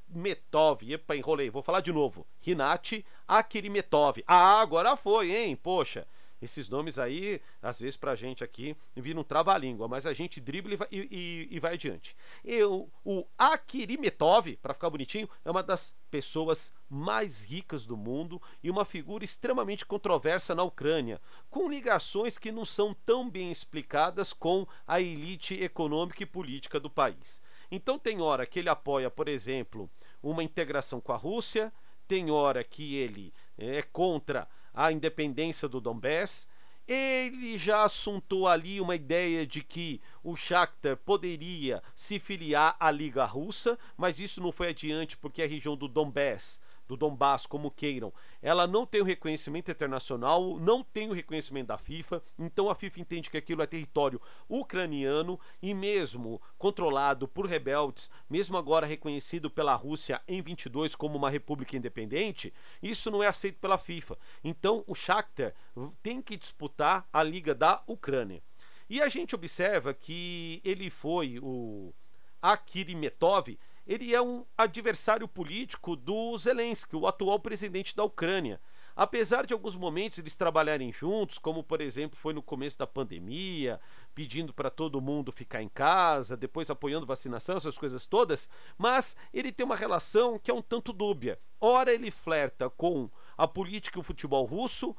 Epa, 0.93 1.17
enrolei, 1.17 1.49
vou 1.49 1.63
falar 1.63 1.81
de 1.81 1.91
novo. 1.91 2.27
Rinat 2.39 3.03
Akirimetov. 3.27 4.23
Ah, 4.27 4.61
agora 4.61 4.95
foi, 4.95 5.35
hein? 5.35 5.57
Poxa, 5.57 6.07
esses 6.41 6.69
nomes 6.69 6.99
aí, 6.99 7.41
às 7.63 7.81
vezes 7.81 7.97
pra 7.97 8.15
gente 8.15 8.45
aqui, 8.45 8.77
viram 8.95 9.21
um 9.21 9.25
trava-língua, 9.25 9.89
mas 9.89 10.07
a 10.07 10.13
gente 10.13 10.41
dribla 10.41 10.75
e 10.75 10.77
vai, 10.77 10.89
e, 10.91 11.49
e 11.51 11.61
vai 11.61 11.75
adiante. 11.75 12.17
Eu, 12.45 12.91
o 13.05 13.25
Akirimetov, 13.39 14.57
para 14.57 14.75
ficar 14.75 14.91
bonitinho, 14.91 15.29
é 15.45 15.51
uma 15.51 15.63
das 15.63 15.97
pessoas 16.11 16.73
mais 16.89 17.45
ricas 17.45 17.85
do 17.85 17.97
mundo 17.97 18.41
e 18.63 18.71
uma 18.71 18.85
figura 18.85 19.25
extremamente 19.25 19.85
controversa 19.85 20.55
na 20.55 20.63
Ucrânia, 20.63 21.21
com 21.51 21.69
ligações 21.69 22.39
que 22.39 22.53
não 22.53 22.65
são 22.65 22.95
tão 22.95 23.29
bem 23.29 23.51
explicadas 23.51 24.33
com 24.33 24.67
a 24.87 25.01
elite 25.01 25.55
econômica 25.55 26.23
e 26.23 26.27
política 26.27 26.79
do 26.79 26.91
país. 26.91 27.43
Então 27.71 27.99
tem 27.99 28.21
hora 28.21 28.47
que 28.47 28.59
ele 28.59 28.69
apoia, 28.69 29.11
por 29.11 29.29
exemplo, 29.29 29.91
uma 30.23 30.43
integração 30.43 31.01
com 31.01 31.13
a 31.13 31.17
Rússia, 31.17 31.73
tem 32.07 32.31
hora 32.31 32.63
que 32.63 32.95
ele 32.97 33.33
é 33.59 33.83
contra 33.83 34.49
a 34.77 34.93
independência 34.93 35.67
do 35.67 35.81
Donbass. 35.81 36.47
Ele 36.87 37.59
já 37.59 37.83
assuntou 37.83 38.47
ali 38.47 38.81
uma 38.81 38.95
ideia 38.95 39.45
de 39.45 39.63
que 39.63 40.01
o 40.27 40.35
Shakhtar 40.35 40.97
poderia 40.97 41.81
se 41.95 42.19
filiar 42.19 42.77
à 42.81 42.91
Liga 42.91 43.25
Russa, 43.25 43.79
mas 43.97 44.19
isso 44.19 44.43
não 44.43 44.51
foi 44.51 44.71
adiante 44.71 45.17
porque 45.17 45.41
a 45.41 45.47
região 45.47 45.77
do 45.77 45.87
Donbass 45.87 46.61
do 46.87 46.97
Donbass, 46.97 47.47
como 47.47 47.71
queiram, 47.71 48.13
ela 48.41 48.67
não 48.67 48.87
tem 48.87 49.01
o 49.01 49.05
reconhecimento 49.05 49.71
internacional, 49.71 50.59
não 50.59 50.85
tem 50.85 51.09
o 51.09 51.13
reconhecimento 51.13 51.69
da 51.69 51.79
FIFA, 51.79 52.23
então 52.39 52.71
a 52.71 52.75
FIFA 52.75 53.01
entende 53.01 53.31
que 53.31 53.37
aquilo 53.37 53.63
é 53.63 53.67
território 53.67 54.21
ucraniano 54.49 55.39
e 55.61 55.75
mesmo 55.75 56.41
controlado 56.57 57.27
por 57.27 57.47
rebeldes, 57.47 58.11
mesmo 58.31 58.57
agora 58.57 58.87
reconhecido 58.87 59.51
pela 59.51 59.75
Rússia 59.75 60.23
em 60.29 60.41
22 60.41 60.95
como 60.95 61.17
uma 61.17 61.31
república 61.31 61.77
independente, 61.77 62.53
isso 62.83 63.11
não 63.11 63.23
é 63.23 63.27
aceito 63.27 63.59
pela 63.59 63.79
FIFA. 63.79 64.17
Então 64.45 64.85
o 64.87 64.95
Shakhtar 64.95 65.55
tem 66.03 66.23
que 66.23 66.37
disputar 66.37 67.09
a 67.13 67.23
liga 67.23 67.55
da 67.55 67.83
Ucrânia. 67.87 68.43
E 68.89 69.01
a 69.01 69.09
gente 69.09 69.35
observa 69.35 69.93
que 69.93 70.61
ele 70.65 70.91
foi 70.91 71.39
o 71.43 71.93
Akirimetov 72.41 73.57
ele 73.87 74.13
é 74.13 74.21
um 74.21 74.45
adversário 74.59 75.29
político 75.29 75.95
do 75.95 76.37
Zelensky, 76.37 76.97
o 76.97 77.07
atual 77.07 77.39
presidente 77.39 77.95
da 77.95 78.03
Ucrânia. 78.03 78.61
Apesar 78.97 79.47
de 79.47 79.53
alguns 79.53 79.77
momentos 79.77 80.19
eles 80.19 80.35
trabalharem 80.35 80.91
juntos, 80.91 81.39
como 81.39 81.63
por 81.63 81.81
exemplo 81.81 82.19
foi 82.19 82.33
no 82.33 82.43
começo 82.43 82.79
da 82.79 82.87
pandemia, 82.87 83.79
pedindo 84.15 84.53
para 84.53 84.71
todo 84.71 85.01
mundo 85.01 85.31
ficar 85.31 85.63
em 85.63 85.69
casa, 85.69 86.37
depois 86.37 86.69
apoiando 86.69 87.07
vacinação, 87.07 87.59
essas 87.59 87.79
coisas 87.79 88.07
todas, 88.07 88.51
mas 88.77 89.15
ele 89.33 89.53
tem 89.53 89.65
uma 89.65 89.77
relação 89.77 90.39
que 90.39 90.51
é 90.51 90.55
um 90.55 90.63
tanto 90.63 90.93
dúbia. 90.93 91.39
Ora 91.61 91.93
ele 91.93 92.11
flerta 92.11 92.69
com 92.69 93.09
a 93.37 93.47
política 93.47 93.99
e 93.99 94.01
o 94.01 94.05
futebol 94.05 94.47
russo, 94.47 94.97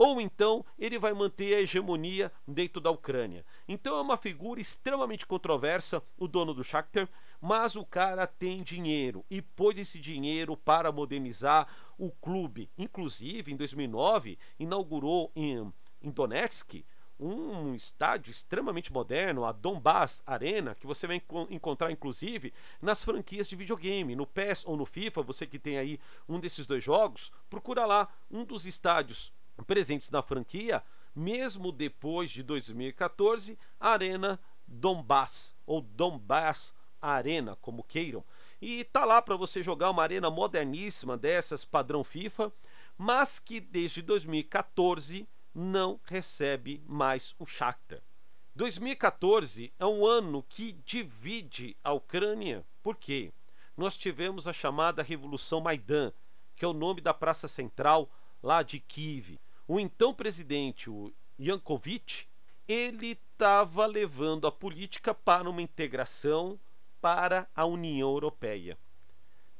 ou 0.00 0.18
então 0.18 0.64
ele 0.78 0.98
vai 0.98 1.12
manter 1.12 1.54
a 1.54 1.60
hegemonia 1.60 2.32
dentro 2.48 2.80
da 2.80 2.90
Ucrânia. 2.90 3.44
Então 3.68 3.98
é 3.98 4.00
uma 4.00 4.16
figura 4.16 4.58
extremamente 4.58 5.26
controversa, 5.26 6.02
o 6.16 6.26
dono 6.26 6.54
do 6.54 6.64
Shakhtar, 6.64 7.06
mas 7.38 7.76
o 7.76 7.84
cara 7.84 8.26
tem 8.26 8.62
dinheiro 8.62 9.22
e 9.30 9.42
pôs 9.42 9.76
esse 9.76 10.00
dinheiro 10.00 10.56
para 10.56 10.90
modernizar 10.90 11.68
o 11.98 12.10
clube. 12.10 12.70
Inclusive, 12.78 13.52
em 13.52 13.56
2009, 13.56 14.38
inaugurou 14.58 15.30
em, 15.36 15.70
em 16.00 16.10
Donetsk 16.10 16.82
um 17.18 17.74
estádio 17.74 18.30
extremamente 18.30 18.90
moderno, 18.90 19.44
a 19.44 19.52
Donbass 19.52 20.22
Arena, 20.24 20.74
que 20.74 20.86
você 20.86 21.06
vai 21.06 21.20
encontrar 21.50 21.92
inclusive 21.92 22.54
nas 22.80 23.04
franquias 23.04 23.50
de 23.50 23.54
videogame, 23.54 24.16
no 24.16 24.26
PES 24.26 24.64
ou 24.64 24.78
no 24.78 24.86
FIFA, 24.86 25.20
você 25.20 25.46
que 25.46 25.58
tem 25.58 25.76
aí 25.76 26.00
um 26.26 26.40
desses 26.40 26.64
dois 26.64 26.82
jogos, 26.82 27.30
procura 27.50 27.84
lá 27.84 28.08
um 28.30 28.46
dos 28.46 28.64
estádios 28.64 29.30
presentes 29.62 30.10
na 30.10 30.22
franquia, 30.22 30.82
mesmo 31.14 31.72
depois 31.72 32.30
de 32.30 32.42
2014, 32.42 33.58
Arena 33.78 34.38
Donbass 34.66 35.54
ou 35.66 35.80
Donbass 35.80 36.74
Arena, 37.00 37.56
como 37.60 37.82
queiram. 37.82 38.24
E 38.60 38.84
tá 38.84 39.04
lá 39.04 39.22
para 39.22 39.36
você 39.36 39.62
jogar 39.62 39.90
uma 39.90 40.02
arena 40.02 40.30
moderníssima 40.30 41.16
dessas, 41.16 41.64
padrão 41.64 42.04
FIFA, 42.04 42.52
mas 42.96 43.38
que 43.38 43.58
desde 43.58 44.02
2014 44.02 45.26
não 45.54 45.98
recebe 46.04 46.82
mais 46.86 47.34
o 47.38 47.46
Shakhtar. 47.46 48.02
2014 48.54 49.72
é 49.78 49.86
um 49.86 50.04
ano 50.04 50.44
que 50.48 50.72
divide 50.84 51.76
a 51.82 51.92
Ucrânia, 51.92 52.64
por 52.82 52.96
quê? 52.96 53.32
Nós 53.76 53.96
tivemos 53.96 54.46
a 54.46 54.52
chamada 54.52 55.02
Revolução 55.02 55.60
Maidan, 55.60 56.12
que 56.54 56.64
é 56.64 56.68
o 56.68 56.74
nome 56.74 57.00
da 57.00 57.14
praça 57.14 57.48
central 57.48 58.10
lá 58.42 58.62
de 58.62 58.78
Kiev. 58.78 59.38
O 59.72 59.78
então 59.78 60.12
presidente, 60.12 60.90
o 60.90 61.12
Yankovic, 61.38 62.26
ele 62.66 63.12
estava 63.12 63.86
levando 63.86 64.48
a 64.48 64.50
política 64.50 65.14
para 65.14 65.48
uma 65.48 65.62
integração 65.62 66.58
para 67.00 67.48
a 67.54 67.64
União 67.64 68.10
Europeia. 68.10 68.76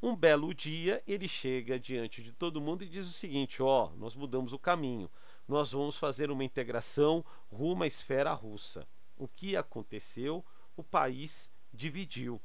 Um 0.02 0.16
belo 0.16 0.52
dia, 0.52 1.00
ele 1.06 1.28
chega 1.28 1.78
diante 1.78 2.24
de 2.24 2.32
todo 2.32 2.60
mundo 2.60 2.82
e 2.82 2.88
diz 2.88 3.06
o 3.08 3.12
seguinte: 3.12 3.62
ó, 3.62 3.84
oh, 3.86 3.96
nós 3.98 4.16
mudamos 4.16 4.52
o 4.52 4.58
caminho, 4.58 5.08
nós 5.46 5.70
vamos 5.70 5.96
fazer 5.96 6.28
uma 6.28 6.42
integração 6.42 7.24
rumo 7.48 7.84
à 7.84 7.86
esfera 7.86 8.32
russa. 8.32 8.88
O 9.16 9.28
que 9.28 9.56
aconteceu? 9.56 10.44
O 10.76 10.82
país 10.82 11.52
dividiu. 11.72 12.40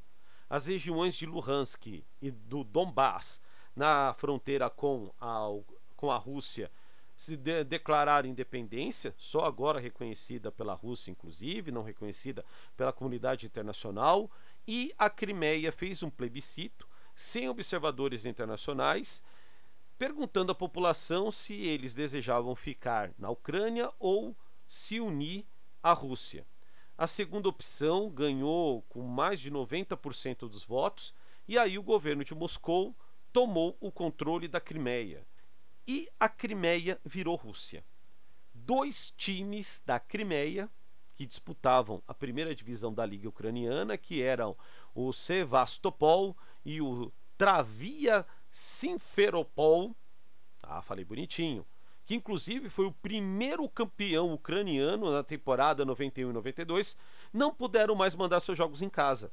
As 0.48 0.68
regiões 0.68 1.16
de 1.16 1.26
Luhansk 1.26 1.88
e 2.22 2.30
do 2.30 2.64
Donbass, 2.64 3.42
na 3.76 4.14
fronteira 4.14 4.70
com 4.70 5.12
a, 5.20 5.48
com 5.96 6.12
a 6.12 6.18
Rússia, 6.18 6.70
se 7.18 7.38
de 7.38 7.64
declarar 7.64 8.26
independência, 8.26 9.14
só 9.18 9.46
agora 9.46 9.80
reconhecida 9.80 10.52
pela 10.52 10.74
Rússia, 10.74 11.12
inclusive, 11.12 11.72
não 11.72 11.84
reconhecida 11.84 12.44
pela 12.76 12.92
comunidade 12.92 13.46
internacional, 13.46 14.30
e 14.68 14.94
a 14.98 15.10
Crimeia 15.10 15.72
fez 15.72 16.04
um 16.04 16.10
plebiscito 16.10 16.88
sem 17.16 17.48
observadores 17.48 18.26
internacionais, 18.26 19.24
perguntando 19.98 20.52
à 20.52 20.56
população 20.56 21.32
se 21.32 21.54
eles 21.54 21.96
desejavam 21.96 22.56
ficar 22.56 23.14
na 23.18 23.30
Ucrânia 23.30 23.90
ou 23.98 24.36
se 24.68 25.00
unir 25.00 25.46
à 25.82 25.94
Rússia. 25.94 26.46
A 26.98 27.08
segunda 27.08 27.48
opção 27.48 28.10
ganhou 28.10 28.82
com 28.84 29.02
mais 29.02 29.40
de 29.40 29.50
90% 29.52 30.50
dos 30.50 30.64
votos, 30.64 31.14
e 31.48 31.58
aí 31.58 31.78
o 31.78 31.84
governo 31.84 32.24
de 32.24 32.34
Moscou 32.34 32.96
tomou 33.32 33.78
o 33.80 33.92
controle 33.92 34.48
da 34.48 34.60
Crimeia. 34.60 35.26
E 35.88 36.10
a 36.20 36.28
Crimeia 36.28 37.00
virou 37.06 37.36
Rússia. 37.36 37.84
Dois 38.54 39.12
times 39.12 39.82
da 39.86 40.00
Crimeia 40.00 40.70
que 41.16 41.26
disputavam 41.26 42.04
a 42.08 42.14
primeira 42.14 42.54
divisão 42.54 42.94
da 42.94 43.06
Liga 43.06 43.30
Ucraniana, 43.30 43.98
que 43.98 44.22
eram 44.22 44.56
o 44.94 45.14
Sevastopol 45.14 46.36
e 46.64 46.82
o 46.82 47.12
Travia 47.38 48.26
Simferopol. 48.52 49.96
Ah, 50.62 50.82
falei 50.82 51.06
bonitinho. 51.06 51.66
Que 52.06 52.16
inclusive 52.16 52.70
foi 52.70 52.86
o 52.86 52.92
primeiro 52.92 53.68
campeão 53.70 54.34
ucraniano 54.34 55.12
na 55.12 55.24
temporada 55.24 55.86
91 55.86 56.30
e 56.30 56.34
92, 56.34 56.98
não 57.34 57.52
puderam 57.52 57.96
mais 57.96 58.16
mandar 58.16 58.40
seus 58.40 58.58
jogos 58.58 58.82
em 58.82 58.90
casa. 58.90 59.32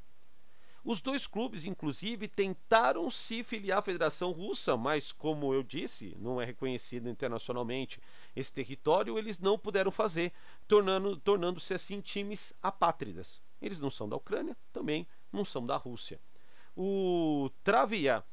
Os 0.85 1.01
dois 1.01 1.29
clubes, 1.29 1.65
inclusive, 1.65 2.27
tentaram 2.27 3.09
se 3.09 3.45
filiar 3.45 3.79
à 3.79 3.83
Federação 3.83 4.33
Russa, 4.33 4.77
mas, 4.77 5.13
como 5.13 5.55
eu 5.55 5.63
disse, 5.63 6.17
não 6.19 6.41
é 6.41 6.45
reconhecido 6.45 7.09
internacionalmente 7.09 8.01
esse 8.35 8.53
território, 8.53 9.17
eles 9.17 9.39
não 9.39 9.57
puderam 9.57 9.93
fazer, 9.93 10.33
tornando, 10.67 11.17
tornando-se 11.19 11.73
assim 11.73 12.01
times 12.01 12.53
apátridas. 12.61 13.41
Eles 13.61 13.81
não 13.81 13.91
são 13.91 14.09
da 14.09 14.17
Ucrânia, 14.17 14.57
também 14.73 15.07
não 15.33 15.45
são 15.45 15.65
da 15.65 15.77
Rússia. 15.77 16.19
O 16.77 17.49
Travia 17.63 18.25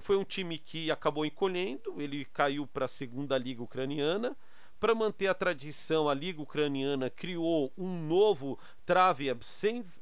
foi 0.00 0.16
um 0.16 0.24
time 0.24 0.58
que 0.58 0.90
acabou 0.90 1.26
encolhendo, 1.26 2.00
ele 2.00 2.24
caiu 2.26 2.66
para 2.66 2.86
a 2.86 2.88
segunda 2.88 3.36
liga 3.36 3.62
ucraniana. 3.62 4.36
Para 4.80 4.94
manter 4.94 5.26
a 5.26 5.34
tradição, 5.34 6.08
a 6.08 6.14
liga 6.14 6.40
ucraniana 6.40 7.10
criou 7.10 7.72
um 7.76 8.00
novo 8.06 8.58
Travia 8.86 9.36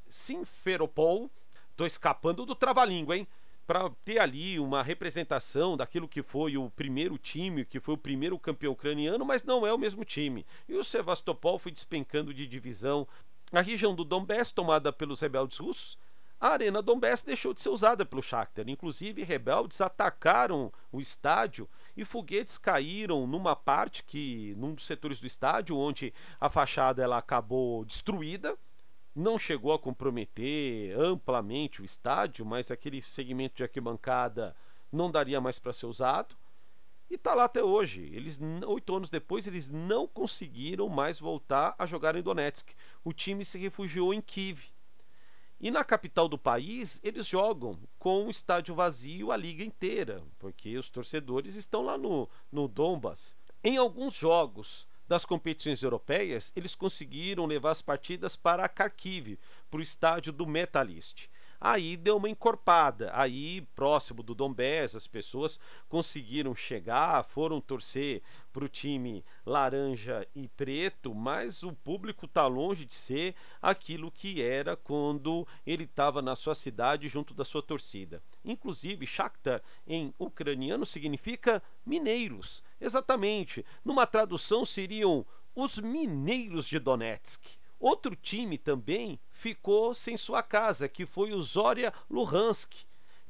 Simferopol, 0.09 1.31
Tô 1.77 1.85
escapando 1.85 2.47
do 2.47 2.55
trava-língua, 2.55 3.17
hein? 3.17 3.27
Para 3.67 3.91
ter 4.05 4.19
ali 4.19 4.59
uma 4.61 4.83
representação 4.83 5.77
daquilo 5.77 6.09
que 6.09 6.23
foi 6.23 6.57
o 6.57 6.71
primeiro 6.71 7.19
time, 7.19 7.65
que 7.65 7.81
foi 7.81 7.95
o 7.95 7.99
primeiro 7.99 8.39
campeão 8.39 8.73
ucraniano, 8.73 9.25
mas 9.25 9.43
não 9.43 9.67
é 9.67 9.73
o 9.73 9.79
mesmo 9.79 10.05
time. 10.05 10.47
E 10.69 10.75
o 10.75 10.85
Sevastopol 10.85 11.59
foi 11.59 11.73
despencando 11.73 12.33
de 12.33 12.47
divisão 12.47 13.07
a 13.53 13.61
região 13.61 13.95
do 13.95 14.05
Donbass, 14.05 14.51
tomada 14.51 14.93
pelos 14.93 15.21
rebeldes 15.21 15.59
russos, 15.59 15.97
a 16.39 16.49
Arena 16.49 16.83
Donbass 16.83 17.23
deixou 17.23 17.55
de 17.55 17.61
ser 17.61 17.71
usada 17.71 18.05
pelo 18.05 18.23
Shakhtar. 18.23 18.69
Inclusive, 18.69 19.23
rebeldes 19.23 19.81
atacaram 19.81 20.71
o 20.93 21.01
estádio 21.01 21.69
e 21.97 22.05
foguetes 22.05 22.59
caíram 22.59 23.27
numa 23.27 23.57
parte 23.57 24.03
que 24.03 24.55
num 24.59 24.75
dos 24.75 24.85
setores 24.85 25.19
do 25.19 25.27
estádio 25.27 25.79
onde 25.79 26.13
a 26.39 26.51
fachada 26.51 27.03
ela 27.03 27.17
acabou 27.17 27.85
destruída. 27.85 28.57
Não 29.17 29.39
chegou 29.39 29.73
a 29.73 29.79
comprometer 29.79 30.95
amplamente 30.99 31.81
o 31.81 31.85
estádio, 31.85 32.45
mas 32.45 32.71
aquele 32.71 33.01
segmento 33.01 33.57
de 33.57 33.63
arquibancada 33.63 34.55
não 34.93 35.11
daria 35.11 35.41
mais 35.41 35.59
para 35.59 35.73
ser 35.73 35.87
usado. 35.87 36.37
E 37.11 37.15
está 37.15 37.35
lá 37.35 37.45
até 37.45 37.65
hoje. 37.65 38.11
Eles 38.13 38.39
oito 38.67 38.95
anos 38.95 39.09
depois 39.09 39.47
eles 39.47 39.71
não 39.71 40.07
conseguiram 40.07 40.89
mais 40.91 41.19
voltar 41.19 41.75
a 41.79 41.87
jogar 41.87 42.15
em 42.15 42.23
Donetsk. 42.23 42.75
O 43.03 43.13
time 43.13 43.43
se 43.43 43.59
refugiou 43.59 44.13
em 44.13 44.21
Kiev 44.21 44.69
e 45.59 45.71
na 45.71 45.83
capital 45.83 46.29
do 46.29 46.37
país, 46.37 47.01
eles 47.03 47.27
jogam 47.27 47.79
com 47.99 48.27
o 48.27 48.31
estádio 48.31 48.75
vazio 48.75 49.33
a 49.33 49.37
liga 49.37 49.65
inteira, 49.65 50.23
porque 50.39 50.77
os 50.77 50.91
torcedores 50.91 51.55
estão 51.55 51.83
lá 51.83 51.97
no, 51.97 52.29
no 52.53 52.69
Donbas. 52.69 53.35
Em 53.65 53.79
alguns 53.79 54.15
jogos 54.15 54.87
das 55.09 55.25
competições 55.25 55.83
europeias, 55.83 56.53
eles 56.57 56.75
conseguiram 56.75 57.47
levar 57.47 57.71
as 57.71 57.83
partidas 57.83 58.37
para 58.37 58.69
Kharkiv, 58.69 59.39
para 59.71 59.79
o 59.79 59.83
estádio 59.83 60.33
do 60.33 60.47
Metalist. 60.47 61.29
Aí 61.61 61.97
deu 61.97 62.17
uma 62.17 62.29
encorpada. 62.29 63.11
Aí, 63.15 63.63
próximo 63.75 64.23
do 64.23 64.35
Donbass, 64.35 64.95
as 64.95 65.07
pessoas 65.07 65.59
conseguiram 65.89 66.55
chegar, 66.55 67.25
foram 67.25 67.61
torcer 67.61 68.23
para 68.53 68.65
o 68.65 68.69
time 68.69 69.25
laranja 69.45 70.27
e 70.35 70.49
preto, 70.49 71.15
mas 71.15 71.63
o 71.63 71.73
público 71.73 72.27
está 72.27 72.47
longe 72.47 72.85
de 72.85 72.95
ser 72.95 73.35
aquilo 73.61 74.11
que 74.11 74.43
era 74.43 74.77
quando 74.77 75.47
ele 75.67 75.85
estava 75.85 76.23
na 76.23 76.35
sua 76.35 76.55
cidade 76.55 77.09
junto 77.09 77.35
da 77.35 77.45
sua 77.45 77.63
torcida. 77.63 78.23
Inclusive, 78.45 79.07
Shakhtar 79.07 79.63
em 79.87 80.15
ucraniano 80.19 80.87
significa 80.87 81.63
mineiros. 81.85 82.63
Exatamente. 82.81 83.65
Numa 83.85 84.07
tradução 84.07 84.65
seriam 84.65 85.27
os 85.55 85.79
mineiros 85.79 86.67
de 86.67 86.79
Donetsk. 86.79 87.59
Outro 87.79 88.17
time 88.17 88.57
também 88.57 89.19
ficou 89.31 89.95
sem 89.95 90.17
sua 90.17 90.43
casa, 90.43 90.89
que 90.89 91.05
foi 91.05 91.33
o 91.33 91.43
Zoria 91.43 91.93
Luhansk, 92.11 92.73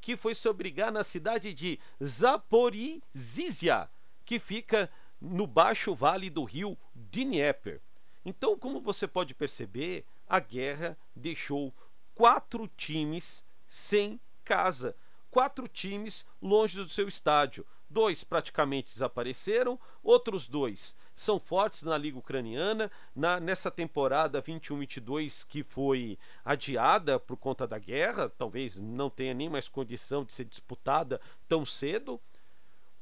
que 0.00 0.16
foi 0.16 0.34
se 0.34 0.48
obrigar 0.48 0.92
na 0.92 1.02
cidade 1.02 1.52
de 1.52 1.80
Zaporizhia, 2.02 3.88
que 4.24 4.38
fica 4.38 4.90
no 5.20 5.46
baixo 5.46 5.94
vale 5.94 6.30
do 6.30 6.44
rio 6.44 6.78
Dnieper. 6.94 7.80
Então, 8.24 8.56
como 8.56 8.80
você 8.80 9.06
pode 9.08 9.34
perceber, 9.34 10.04
a 10.28 10.38
guerra 10.38 10.96
deixou 11.14 11.72
quatro 12.14 12.68
times 12.76 13.44
sem 13.68 14.20
casa, 14.44 14.96
quatro 15.30 15.66
times 15.68 16.24
longe 16.40 16.76
do 16.76 16.88
seu 16.88 17.08
estádio. 17.08 17.66
Dois 17.96 18.22
praticamente 18.22 18.92
desapareceram, 18.92 19.80
outros 20.04 20.46
dois 20.46 20.94
são 21.14 21.40
fortes 21.40 21.82
na 21.82 21.96
Liga 21.96 22.18
Ucraniana. 22.18 22.90
Na, 23.14 23.40
nessa 23.40 23.70
temporada 23.70 24.42
21-22 24.42 25.46
que 25.48 25.62
foi 25.62 26.18
adiada 26.44 27.18
por 27.18 27.38
conta 27.38 27.66
da 27.66 27.78
guerra, 27.78 28.28
talvez 28.28 28.78
não 28.78 29.08
tenha 29.08 29.32
nem 29.32 29.48
mais 29.48 29.66
condição 29.66 30.26
de 30.26 30.34
ser 30.34 30.44
disputada 30.44 31.18
tão 31.48 31.64
cedo. 31.64 32.20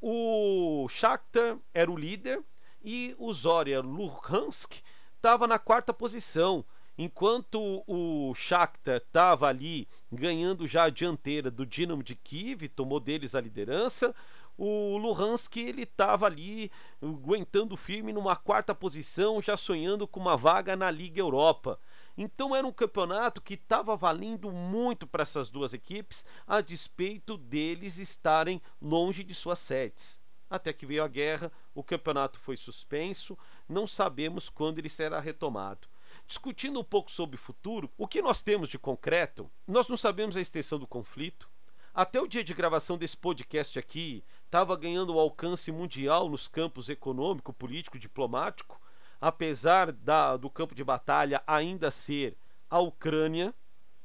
O 0.00 0.86
Shakhtar 0.88 1.58
era 1.74 1.90
o 1.90 1.96
líder 1.96 2.40
e 2.80 3.16
o 3.18 3.32
Zoria 3.32 3.80
Luhansk 3.80 4.74
estava 5.16 5.48
na 5.48 5.58
quarta 5.58 5.92
posição. 5.92 6.64
Enquanto 6.96 7.82
o 7.88 8.32
Shakhtar 8.36 8.98
estava 8.98 9.48
ali 9.48 9.88
ganhando 10.12 10.64
já 10.68 10.84
a 10.84 10.90
dianteira 10.90 11.50
do 11.50 11.66
Dinamo 11.66 12.04
de 12.04 12.14
Kiev, 12.14 12.68
tomou 12.68 13.00
deles 13.00 13.34
a 13.34 13.40
liderança, 13.40 14.14
o 14.56 14.96
Luhansk 14.96 15.56
ele 15.56 15.82
estava 15.82 16.26
ali 16.26 16.70
aguentando 17.02 17.76
firme 17.76 18.12
numa 18.12 18.36
quarta 18.36 18.74
posição, 18.74 19.42
já 19.42 19.56
sonhando 19.56 20.06
com 20.06 20.20
uma 20.20 20.36
vaga 20.36 20.76
na 20.76 20.90
Liga 20.90 21.20
Europa. 21.20 21.78
Então 22.16 22.54
era 22.54 22.66
um 22.66 22.72
campeonato 22.72 23.40
que 23.40 23.54
estava 23.54 23.96
valendo 23.96 24.52
muito 24.52 25.06
para 25.06 25.22
essas 25.22 25.50
duas 25.50 25.74
equipes, 25.74 26.24
a 26.46 26.60
despeito 26.60 27.36
deles 27.36 27.98
estarem 27.98 28.62
longe 28.80 29.24
de 29.24 29.34
suas 29.34 29.58
sedes. 29.58 30.20
Até 30.48 30.72
que 30.72 30.86
veio 30.86 31.02
a 31.02 31.08
guerra, 31.08 31.50
o 31.74 31.82
campeonato 31.82 32.38
foi 32.38 32.56
suspenso, 32.56 33.36
não 33.68 33.86
sabemos 33.86 34.48
quando 34.48 34.78
ele 34.78 34.88
será 34.88 35.18
retomado. 35.18 35.88
Discutindo 36.26 36.78
um 36.78 36.84
pouco 36.84 37.10
sobre 37.10 37.34
o 37.34 37.38
futuro, 37.38 37.90
o 37.98 38.06
que 38.06 38.22
nós 38.22 38.40
temos 38.40 38.68
de 38.68 38.78
concreto? 38.78 39.50
Nós 39.66 39.88
não 39.88 39.96
sabemos 39.96 40.36
a 40.36 40.40
extensão 40.40 40.78
do 40.78 40.86
conflito, 40.86 41.48
até 41.94 42.20
o 42.20 42.26
dia 42.26 42.42
de 42.42 42.52
gravação 42.52 42.98
desse 42.98 43.16
podcast 43.16 43.78
aqui, 43.78 44.24
estava 44.46 44.76
ganhando 44.76 45.16
alcance 45.16 45.70
mundial 45.70 46.28
nos 46.28 46.48
campos 46.48 46.88
econômico, 46.88 47.52
político, 47.52 48.00
diplomático, 48.00 48.80
apesar 49.20 49.92
da, 49.92 50.36
do 50.36 50.50
campo 50.50 50.74
de 50.74 50.82
batalha 50.82 51.40
ainda 51.46 51.92
ser 51.92 52.36
a 52.68 52.80
Ucrânia. 52.80 53.54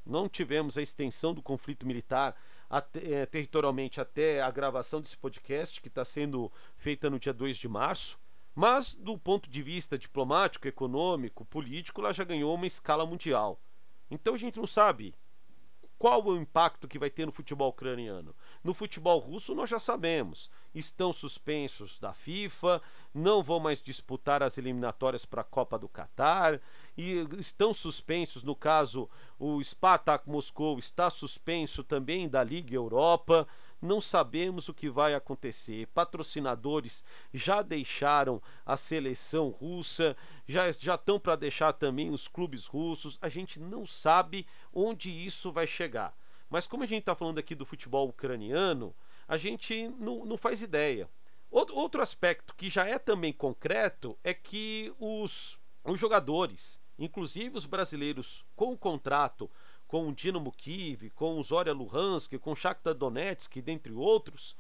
Não 0.06 0.30
tivemos 0.30 0.78
a 0.78 0.84
extensão 0.84 1.34
do 1.34 1.42
conflito 1.42 1.88
militar 1.88 2.36
até, 2.70 3.12
é, 3.12 3.26
territorialmente 3.26 4.00
até 4.00 4.40
a 4.40 4.52
gravação 4.52 5.02
desse 5.02 5.18
podcast, 5.18 5.82
que 5.82 5.88
está 5.88 6.06
sendo 6.06 6.52
feita 6.78 7.10
no 7.10 7.20
dia 7.20 7.34
2 7.34 7.58
de 7.58 7.68
março. 7.68 8.20
Mas, 8.54 8.94
do 8.94 9.18
ponto 9.18 9.50
de 9.50 9.64
vista 9.64 9.98
diplomático, 9.98 10.68
econômico, 10.68 11.44
político, 11.44 12.02
ela 12.02 12.14
já 12.14 12.24
ganhou 12.24 12.54
uma 12.54 12.68
escala 12.68 13.04
mundial. 13.04 13.60
Então 14.12 14.36
a 14.36 14.38
gente 14.38 14.60
não 14.60 14.68
sabe 14.68 15.16
qual 16.00 16.26
o 16.26 16.38
impacto 16.38 16.88
que 16.88 16.98
vai 16.98 17.10
ter 17.10 17.26
no 17.26 17.32
futebol 17.34 17.70
ucraniano? 17.70 18.34
No 18.64 18.74
futebol 18.74 19.20
russo, 19.20 19.54
nós 19.54 19.70
já 19.70 19.80
sabemos. 19.80 20.50
Estão 20.74 21.12
suspensos 21.12 22.00
da 22.00 22.14
FIFA, 22.14 22.82
não 23.14 23.44
vão 23.44 23.60
mais 23.60 23.82
disputar 23.82 24.42
as 24.42 24.58
eliminatórias 24.58 25.26
para 25.26 25.42
a 25.42 25.44
Copa 25.44 25.78
do 25.78 25.90
Catar, 25.90 26.62
e 26.98 27.28
estão 27.38 27.74
suspensos, 27.74 28.44
no 28.44 28.56
caso, 28.56 29.10
o 29.38 29.62
Spartak 29.62 30.30
Moscou 30.30 30.80
está 30.80 31.10
suspenso 31.10 31.84
também 31.84 32.30
da 32.30 32.44
Liga 32.46 32.74
Europa 32.74 33.46
não 33.82 34.02
sabemos 34.02 34.68
o 34.68 34.74
que 34.74 34.90
vai 34.90 35.14
acontecer. 35.14 35.88
Patrocinadores 35.88 37.04
já 37.34 37.62
deixaram 37.62 38.42
a 38.66 38.76
seleção 38.76 39.50
russa, 39.50 40.16
já, 40.48 40.72
já 40.72 40.96
estão 40.96 41.20
para 41.20 41.36
deixar 41.36 41.74
também 41.74 42.10
os 42.10 42.28
clubes 42.28 42.66
russos. 42.66 43.18
A 43.22 43.30
gente 43.30 43.60
não 43.60 43.86
sabe 43.86 44.46
onde 44.74 45.12
isso 45.12 45.52
vai 45.52 45.68
chegar. 45.68 46.16
Mas 46.50 46.66
como 46.66 46.84
a 46.84 46.88
gente 46.88 47.02
está 47.02 47.16
falando 47.16 47.38
aqui 47.38 47.54
do 47.54 47.66
futebol 47.66 48.10
ucraniano, 48.10 48.96
a 49.28 49.38
gente 49.38 49.88
não, 50.00 50.26
não 50.26 50.38
faz 50.38 50.62
ideia. 50.62 51.10
Outro, 51.52 52.02
aspecto 52.02 52.54
que 52.56 52.70
já 52.70 52.86
é 52.86 53.00
também 53.00 53.34
concreto 53.34 54.18
é 54.24 54.34
que 54.34 54.94
os, 55.00 55.60
os 55.84 56.00
jogadores, 56.00 56.80
inclusive 56.98 57.58
os 57.58 57.66
brasileiros 57.66 58.46
com 58.56 58.72
o 58.72 58.78
contrato 58.78 59.50
com 59.90 60.08
o 60.08 60.14
Dinamo 60.14 60.52
Kiev, 60.52 61.10
com 61.16 61.40
o 61.40 61.44
Zoria 61.44 61.74
Luhansk, 61.74 62.38
com 62.38 62.52
o 62.52 62.56
Shakhtar 62.56 62.94
Donetsk, 62.94 63.60
dentre 63.60 63.92
outros, 63.92 64.56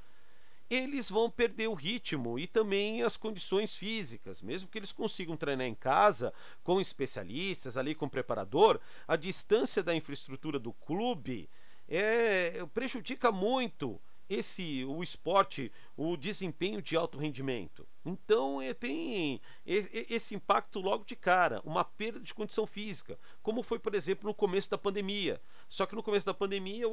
eles 0.67 1.07
vão 1.07 1.29
perder 1.29 1.67
o 1.67 1.75
ritmo 1.75 2.39
e 2.39 2.47
também 2.47 3.03
as 3.03 3.15
condições 3.15 3.75
físicas. 3.75 4.41
Mesmo 4.41 4.67
que 4.67 4.79
eles 4.79 4.91
consigam 4.91 5.37
treinar 5.37 5.67
em 5.67 5.75
casa, 5.75 6.33
com 6.63 6.81
especialistas, 6.81 7.77
ali 7.77 7.93
com 7.93 8.09
preparador, 8.09 8.79
a 9.07 9.15
distância 9.15 9.83
da 9.83 9.95
infraestrutura 9.95 10.57
do 10.57 10.73
clube 10.73 11.47
é, 11.87 12.65
prejudica 12.73 13.31
muito 13.31 13.99
esse 14.29 14.85
o 14.85 15.01
esporte, 15.01 15.71
o 15.97 16.15
desempenho 16.15 16.81
de 16.81 16.95
alto 16.95 17.17
rendimento. 17.17 17.87
Então 18.05 18.61
é, 18.61 18.73
tem 18.73 19.41
esse 19.65 20.35
impacto 20.35 20.79
logo 20.79 21.03
de 21.03 21.15
cara, 21.15 21.61
uma 21.65 21.83
perda 21.83 22.19
de 22.19 22.33
condição 22.33 22.67
física, 22.67 23.19
como 23.41 23.63
foi, 23.63 23.79
por 23.79 23.95
exemplo, 23.95 24.27
no 24.27 24.33
começo 24.33 24.69
da 24.69 24.77
pandemia. 24.77 25.41
Só 25.67 25.85
que 25.85 25.95
no 25.95 26.03
começo 26.03 26.25
da 26.25 26.33
pandemia 26.33 26.85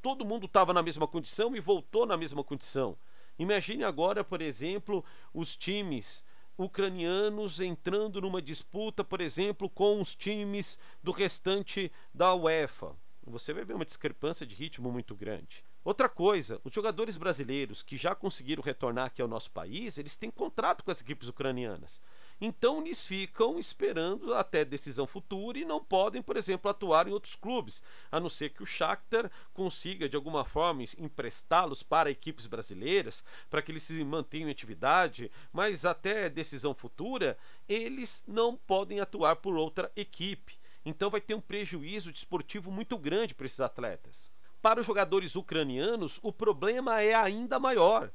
todo 0.00 0.24
mundo 0.24 0.46
estava 0.46 0.72
na 0.72 0.82
mesma 0.82 1.06
condição 1.08 1.56
e 1.56 1.60
voltou 1.60 2.06
na 2.06 2.16
mesma 2.16 2.44
condição. 2.44 2.96
Imagine 3.38 3.84
agora, 3.84 4.22
por 4.22 4.40
exemplo, 4.40 5.04
os 5.34 5.56
times 5.56 6.24
ucranianos 6.56 7.60
entrando 7.60 8.20
numa 8.20 8.40
disputa, 8.40 9.04
por 9.04 9.20
exemplo, 9.20 9.68
com 9.68 10.00
os 10.00 10.14
times 10.14 10.78
do 11.02 11.10
restante 11.10 11.92
da 12.14 12.34
UEFA. 12.34 12.96
Você 13.26 13.52
vai 13.52 13.64
ver 13.64 13.74
uma 13.74 13.84
discrepância 13.84 14.46
de 14.46 14.54
ritmo 14.54 14.90
muito 14.90 15.14
grande. 15.14 15.64
Outra 15.86 16.08
coisa, 16.08 16.60
os 16.64 16.74
jogadores 16.74 17.16
brasileiros 17.16 17.80
que 17.80 17.96
já 17.96 18.12
conseguiram 18.12 18.60
retornar 18.60 19.06
aqui 19.06 19.22
ao 19.22 19.28
nosso 19.28 19.52
país, 19.52 19.98
eles 19.98 20.16
têm 20.16 20.32
contrato 20.32 20.82
com 20.82 20.90
as 20.90 21.00
equipes 21.00 21.28
ucranianas. 21.28 22.02
Então 22.40 22.80
eles 22.84 23.06
ficam 23.06 23.56
esperando 23.56 24.34
até 24.34 24.64
decisão 24.64 25.06
futura 25.06 25.60
e 25.60 25.64
não 25.64 25.78
podem, 25.78 26.20
por 26.20 26.36
exemplo, 26.36 26.68
atuar 26.68 27.06
em 27.06 27.12
outros 27.12 27.36
clubes, 27.36 27.84
a 28.10 28.18
não 28.18 28.28
ser 28.28 28.50
que 28.50 28.64
o 28.64 28.66
Shakhtar 28.66 29.30
consiga 29.54 30.08
de 30.08 30.16
alguma 30.16 30.44
forma 30.44 30.82
emprestá-los 30.98 31.84
para 31.84 32.10
equipes 32.10 32.48
brasileiras, 32.48 33.22
para 33.48 33.62
que 33.62 33.70
eles 33.70 33.84
se 33.84 34.02
mantenham 34.02 34.48
em 34.48 34.50
atividade, 34.50 35.30
mas 35.52 35.84
até 35.84 36.28
decisão 36.28 36.74
futura, 36.74 37.38
eles 37.68 38.24
não 38.26 38.56
podem 38.56 38.98
atuar 38.98 39.36
por 39.36 39.54
outra 39.54 39.92
equipe. 39.94 40.58
Então 40.84 41.10
vai 41.10 41.20
ter 41.20 41.34
um 41.34 41.40
prejuízo 41.40 42.10
desportivo 42.10 42.72
muito 42.72 42.98
grande 42.98 43.36
para 43.36 43.46
esses 43.46 43.60
atletas. 43.60 44.34
Para 44.66 44.80
os 44.80 44.86
jogadores 44.86 45.36
ucranianos, 45.36 46.18
o 46.24 46.32
problema 46.32 47.00
é 47.00 47.14
ainda 47.14 47.56
maior 47.56 48.10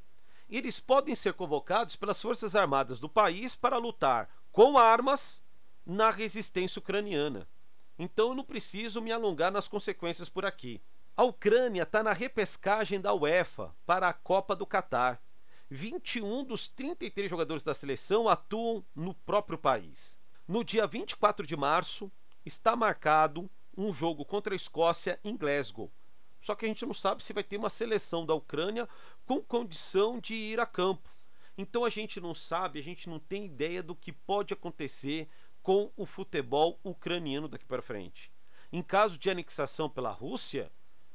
eles 0.49 0.81
podem 0.81 1.15
ser 1.15 1.31
convocados 1.31 1.95
pelas 1.95 2.21
Forças 2.21 2.57
Armadas 2.57 2.99
do 2.99 3.07
país 3.07 3.55
para 3.55 3.77
lutar 3.77 4.29
com 4.51 4.77
armas 4.77 5.41
na 5.85 6.11
resistência 6.11 6.77
ucraniana. 6.77 7.47
Então 7.97 8.27
eu 8.27 8.35
não 8.35 8.43
preciso 8.43 9.01
me 9.01 9.13
alongar 9.13 9.49
nas 9.49 9.69
consequências 9.69 10.27
por 10.27 10.45
aqui. 10.45 10.81
A 11.15 11.23
Ucrânia 11.23 11.83
está 11.83 12.03
na 12.03 12.11
repescagem 12.11 12.99
da 12.99 13.13
UEFA 13.13 13.73
para 13.85 14.09
a 14.09 14.13
Copa 14.13 14.53
do 14.53 14.65
Catar. 14.65 15.23
21 15.69 16.43
dos 16.43 16.67
33 16.67 17.29
jogadores 17.29 17.63
da 17.63 17.73
seleção 17.73 18.27
atuam 18.27 18.83
no 18.93 19.13
próprio 19.13 19.57
país. 19.57 20.19
No 20.45 20.65
dia 20.65 20.85
24 20.85 21.47
de 21.47 21.55
março 21.55 22.11
está 22.45 22.75
marcado 22.75 23.49
um 23.77 23.93
jogo 23.93 24.25
contra 24.25 24.53
a 24.53 24.57
Escócia 24.57 25.17
em 25.23 25.37
Glasgow. 25.37 25.89
Só 26.41 26.55
que 26.55 26.65
a 26.65 26.67
gente 26.67 26.85
não 26.85 26.93
sabe 26.93 27.23
se 27.23 27.33
vai 27.33 27.43
ter 27.43 27.57
uma 27.57 27.69
seleção 27.69 28.25
da 28.25 28.33
Ucrânia 28.33 28.89
com 29.25 29.41
condição 29.41 30.19
de 30.19 30.33
ir 30.33 30.59
a 30.59 30.65
campo. 30.65 31.09
Então 31.57 31.85
a 31.85 31.89
gente 31.89 32.19
não 32.19 32.33
sabe, 32.33 32.79
a 32.79 32.83
gente 32.83 33.07
não 33.07 33.19
tem 33.19 33.45
ideia 33.45 33.83
do 33.83 33.95
que 33.95 34.11
pode 34.11 34.53
acontecer 34.53 35.29
com 35.61 35.91
o 35.95 36.05
futebol 36.05 36.79
ucraniano 36.83 37.47
daqui 37.47 37.65
para 37.65 37.81
frente. 37.81 38.31
Em 38.71 38.81
caso 38.81 39.17
de 39.17 39.29
anexação 39.29 39.89
pela 39.89 40.11
Rússia, 40.11 40.71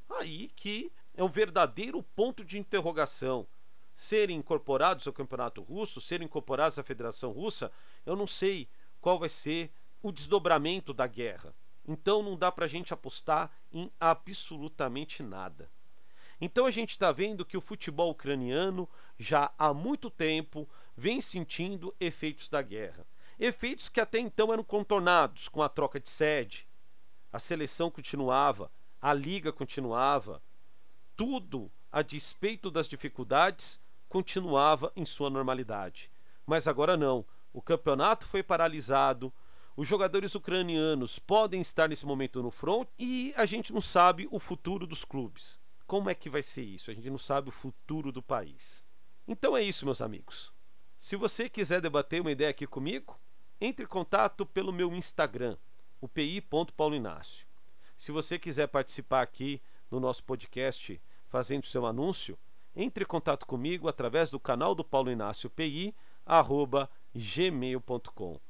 aí 0.09 0.49
que 0.55 0.93
é 1.15 1.25
um 1.25 1.29
verdadeiro 1.29 2.03
ponto 2.03 2.45
de 2.45 2.59
interrogação. 2.59 3.47
Serem 3.95 4.37
incorporados 4.37 5.07
ao 5.07 5.13
campeonato 5.13 5.63
russo, 5.63 6.01
serem 6.01 6.27
incorporados 6.27 6.79
à 6.79 6.83
Federação 6.83 7.33
Russa, 7.33 7.73
eu 8.05 8.15
não 8.15 8.27
sei 8.27 8.69
qual 9.01 9.19
vai 9.19 9.31
ser 9.31 9.73
o 10.03 10.13
desdobramento 10.13 10.93
da 10.93 11.07
guerra. 11.07 11.55
Então 11.87 12.23
não 12.23 12.37
dá 12.37 12.51
para 12.51 12.65
a 12.65 12.69
gente 12.69 12.93
apostar 12.93 13.51
em 13.73 13.91
absolutamente 14.01 15.23
nada. 15.23 15.71
Então 16.41 16.67
a 16.67 16.71
gente 16.71 16.91
está 16.91 17.13
vendo 17.13 17.45
que 17.45 17.57
o 17.57 17.61
futebol 17.61 18.11
ucraniano 18.11 18.89
já 19.19 19.51
há 19.59 19.73
muito 19.73 20.11
tempo 20.11 20.69
vem 20.97 21.21
sentindo 21.21 21.95
efeitos 21.99 22.49
da 22.49 22.61
guerra. 22.61 23.07
Efeitos 23.39 23.89
que 23.89 24.01
até 24.01 24.19
então 24.19 24.53
eram 24.53 24.65
contornados 24.65 25.49
com 25.49 25.63
a 25.63 25.69
troca 25.69 26.01
de 26.01 26.09
sede. 26.09 26.67
A 27.33 27.39
seleção 27.39 27.91
continuava, 27.91 28.71
a 29.01 29.13
liga 29.13 29.53
continuava, 29.53 30.43
tudo 31.17 31.71
a 31.91 32.03
despeito 32.03 32.71
das 32.71 32.89
dificuldades 32.89 33.81
continuava 34.09 34.93
em 34.97 35.05
sua 35.05 35.31
normalidade. 35.31 36.11
Mas 36.47 36.69
agora 36.69 36.97
não. 36.97 37.25
O 37.53 37.63
campeonato 37.63 38.27
foi 38.27 38.43
paralisado, 38.43 39.33
os 39.77 39.87
jogadores 39.87 40.35
ucranianos 40.35 41.19
podem 41.19 41.61
estar 41.61 41.87
nesse 41.87 42.07
momento 42.07 42.43
no 42.43 42.51
front 42.51 42.89
e 42.99 43.35
a 43.37 43.45
gente 43.45 43.75
não 43.75 43.81
sabe 43.83 44.27
o 44.31 44.39
futuro 44.39 44.87
dos 44.87 45.05
clubes. 45.05 45.61
Como 45.87 46.09
é 46.09 46.15
que 46.15 46.31
vai 46.31 46.43
ser 46.43 46.63
isso? 46.63 46.91
A 46.91 46.95
gente 46.95 47.11
não 47.11 47.19
sabe 47.19 47.51
o 47.51 47.53
futuro 47.53 48.11
do 48.11 48.23
país. 48.23 48.85
Então 49.29 49.55
é 49.55 49.63
isso, 49.63 49.85
meus 49.85 50.01
amigos. 50.01 50.51
Se 50.99 51.15
você 51.15 51.49
quiser 51.49 51.83
debater 51.83 52.23
uma 52.23 52.33
ideia 52.33 52.51
aqui 52.51 52.67
comigo, 52.67 53.21
entre 53.61 53.85
em 53.85 53.89
contato 53.89 54.47
pelo 54.47 54.73
meu 54.73 54.95
Instagram, 54.95 55.59
o 56.01 56.09
pi.paulinácio. 56.09 57.47
Se 57.99 58.11
você 58.11 58.39
quiser 58.39 58.69
participar 58.69 59.21
aqui 59.21 59.61
no 59.91 60.01
nosso 60.01 60.25
podcast 60.25 61.01
fazendo 61.29 61.67
seu 61.67 61.85
anúncio, 61.85 62.39
entre 62.75 63.05
em 63.05 63.07
contato 63.07 63.47
comigo 63.47 63.89
através 63.89 64.31
do 64.31 64.41
canal 64.41 64.75
do 64.75 64.85
Paulo 64.85 65.11
Inácio 65.11 65.51
PI, 65.51 65.95
arroba 66.25 66.91
gmail.com. 67.15 68.41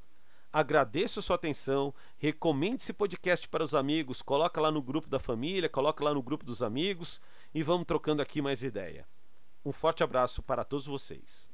Agradeço 0.57 1.19
a 1.19 1.23
sua 1.23 1.37
atenção, 1.37 1.92
recomende 2.16 2.83
esse 2.83 2.95
podcast 2.95 3.47
para 3.47 3.62
os 3.62 3.75
amigos, 3.75 4.23
coloca 4.23 4.59
lá 4.59 4.71
no 4.71 4.81
grupo 4.81 5.07
da 5.07 5.19
família, 5.19 5.69
coloca 5.69 6.03
lá 6.03 6.14
no 6.14 6.23
grupo 6.23 6.47
dos 6.47 6.62
amigos 6.62 7.21
e 7.55 7.62
vamos 7.62 7.87
trocando 7.87 8.23
aqui 8.23 8.40
mais 8.40 8.62
ideia. 8.62 9.07
Um 9.62 9.71
forte 9.71 10.03
abraço 10.03 10.42
para 10.42 10.64
todos 10.64 10.87
vocês. 10.87 11.47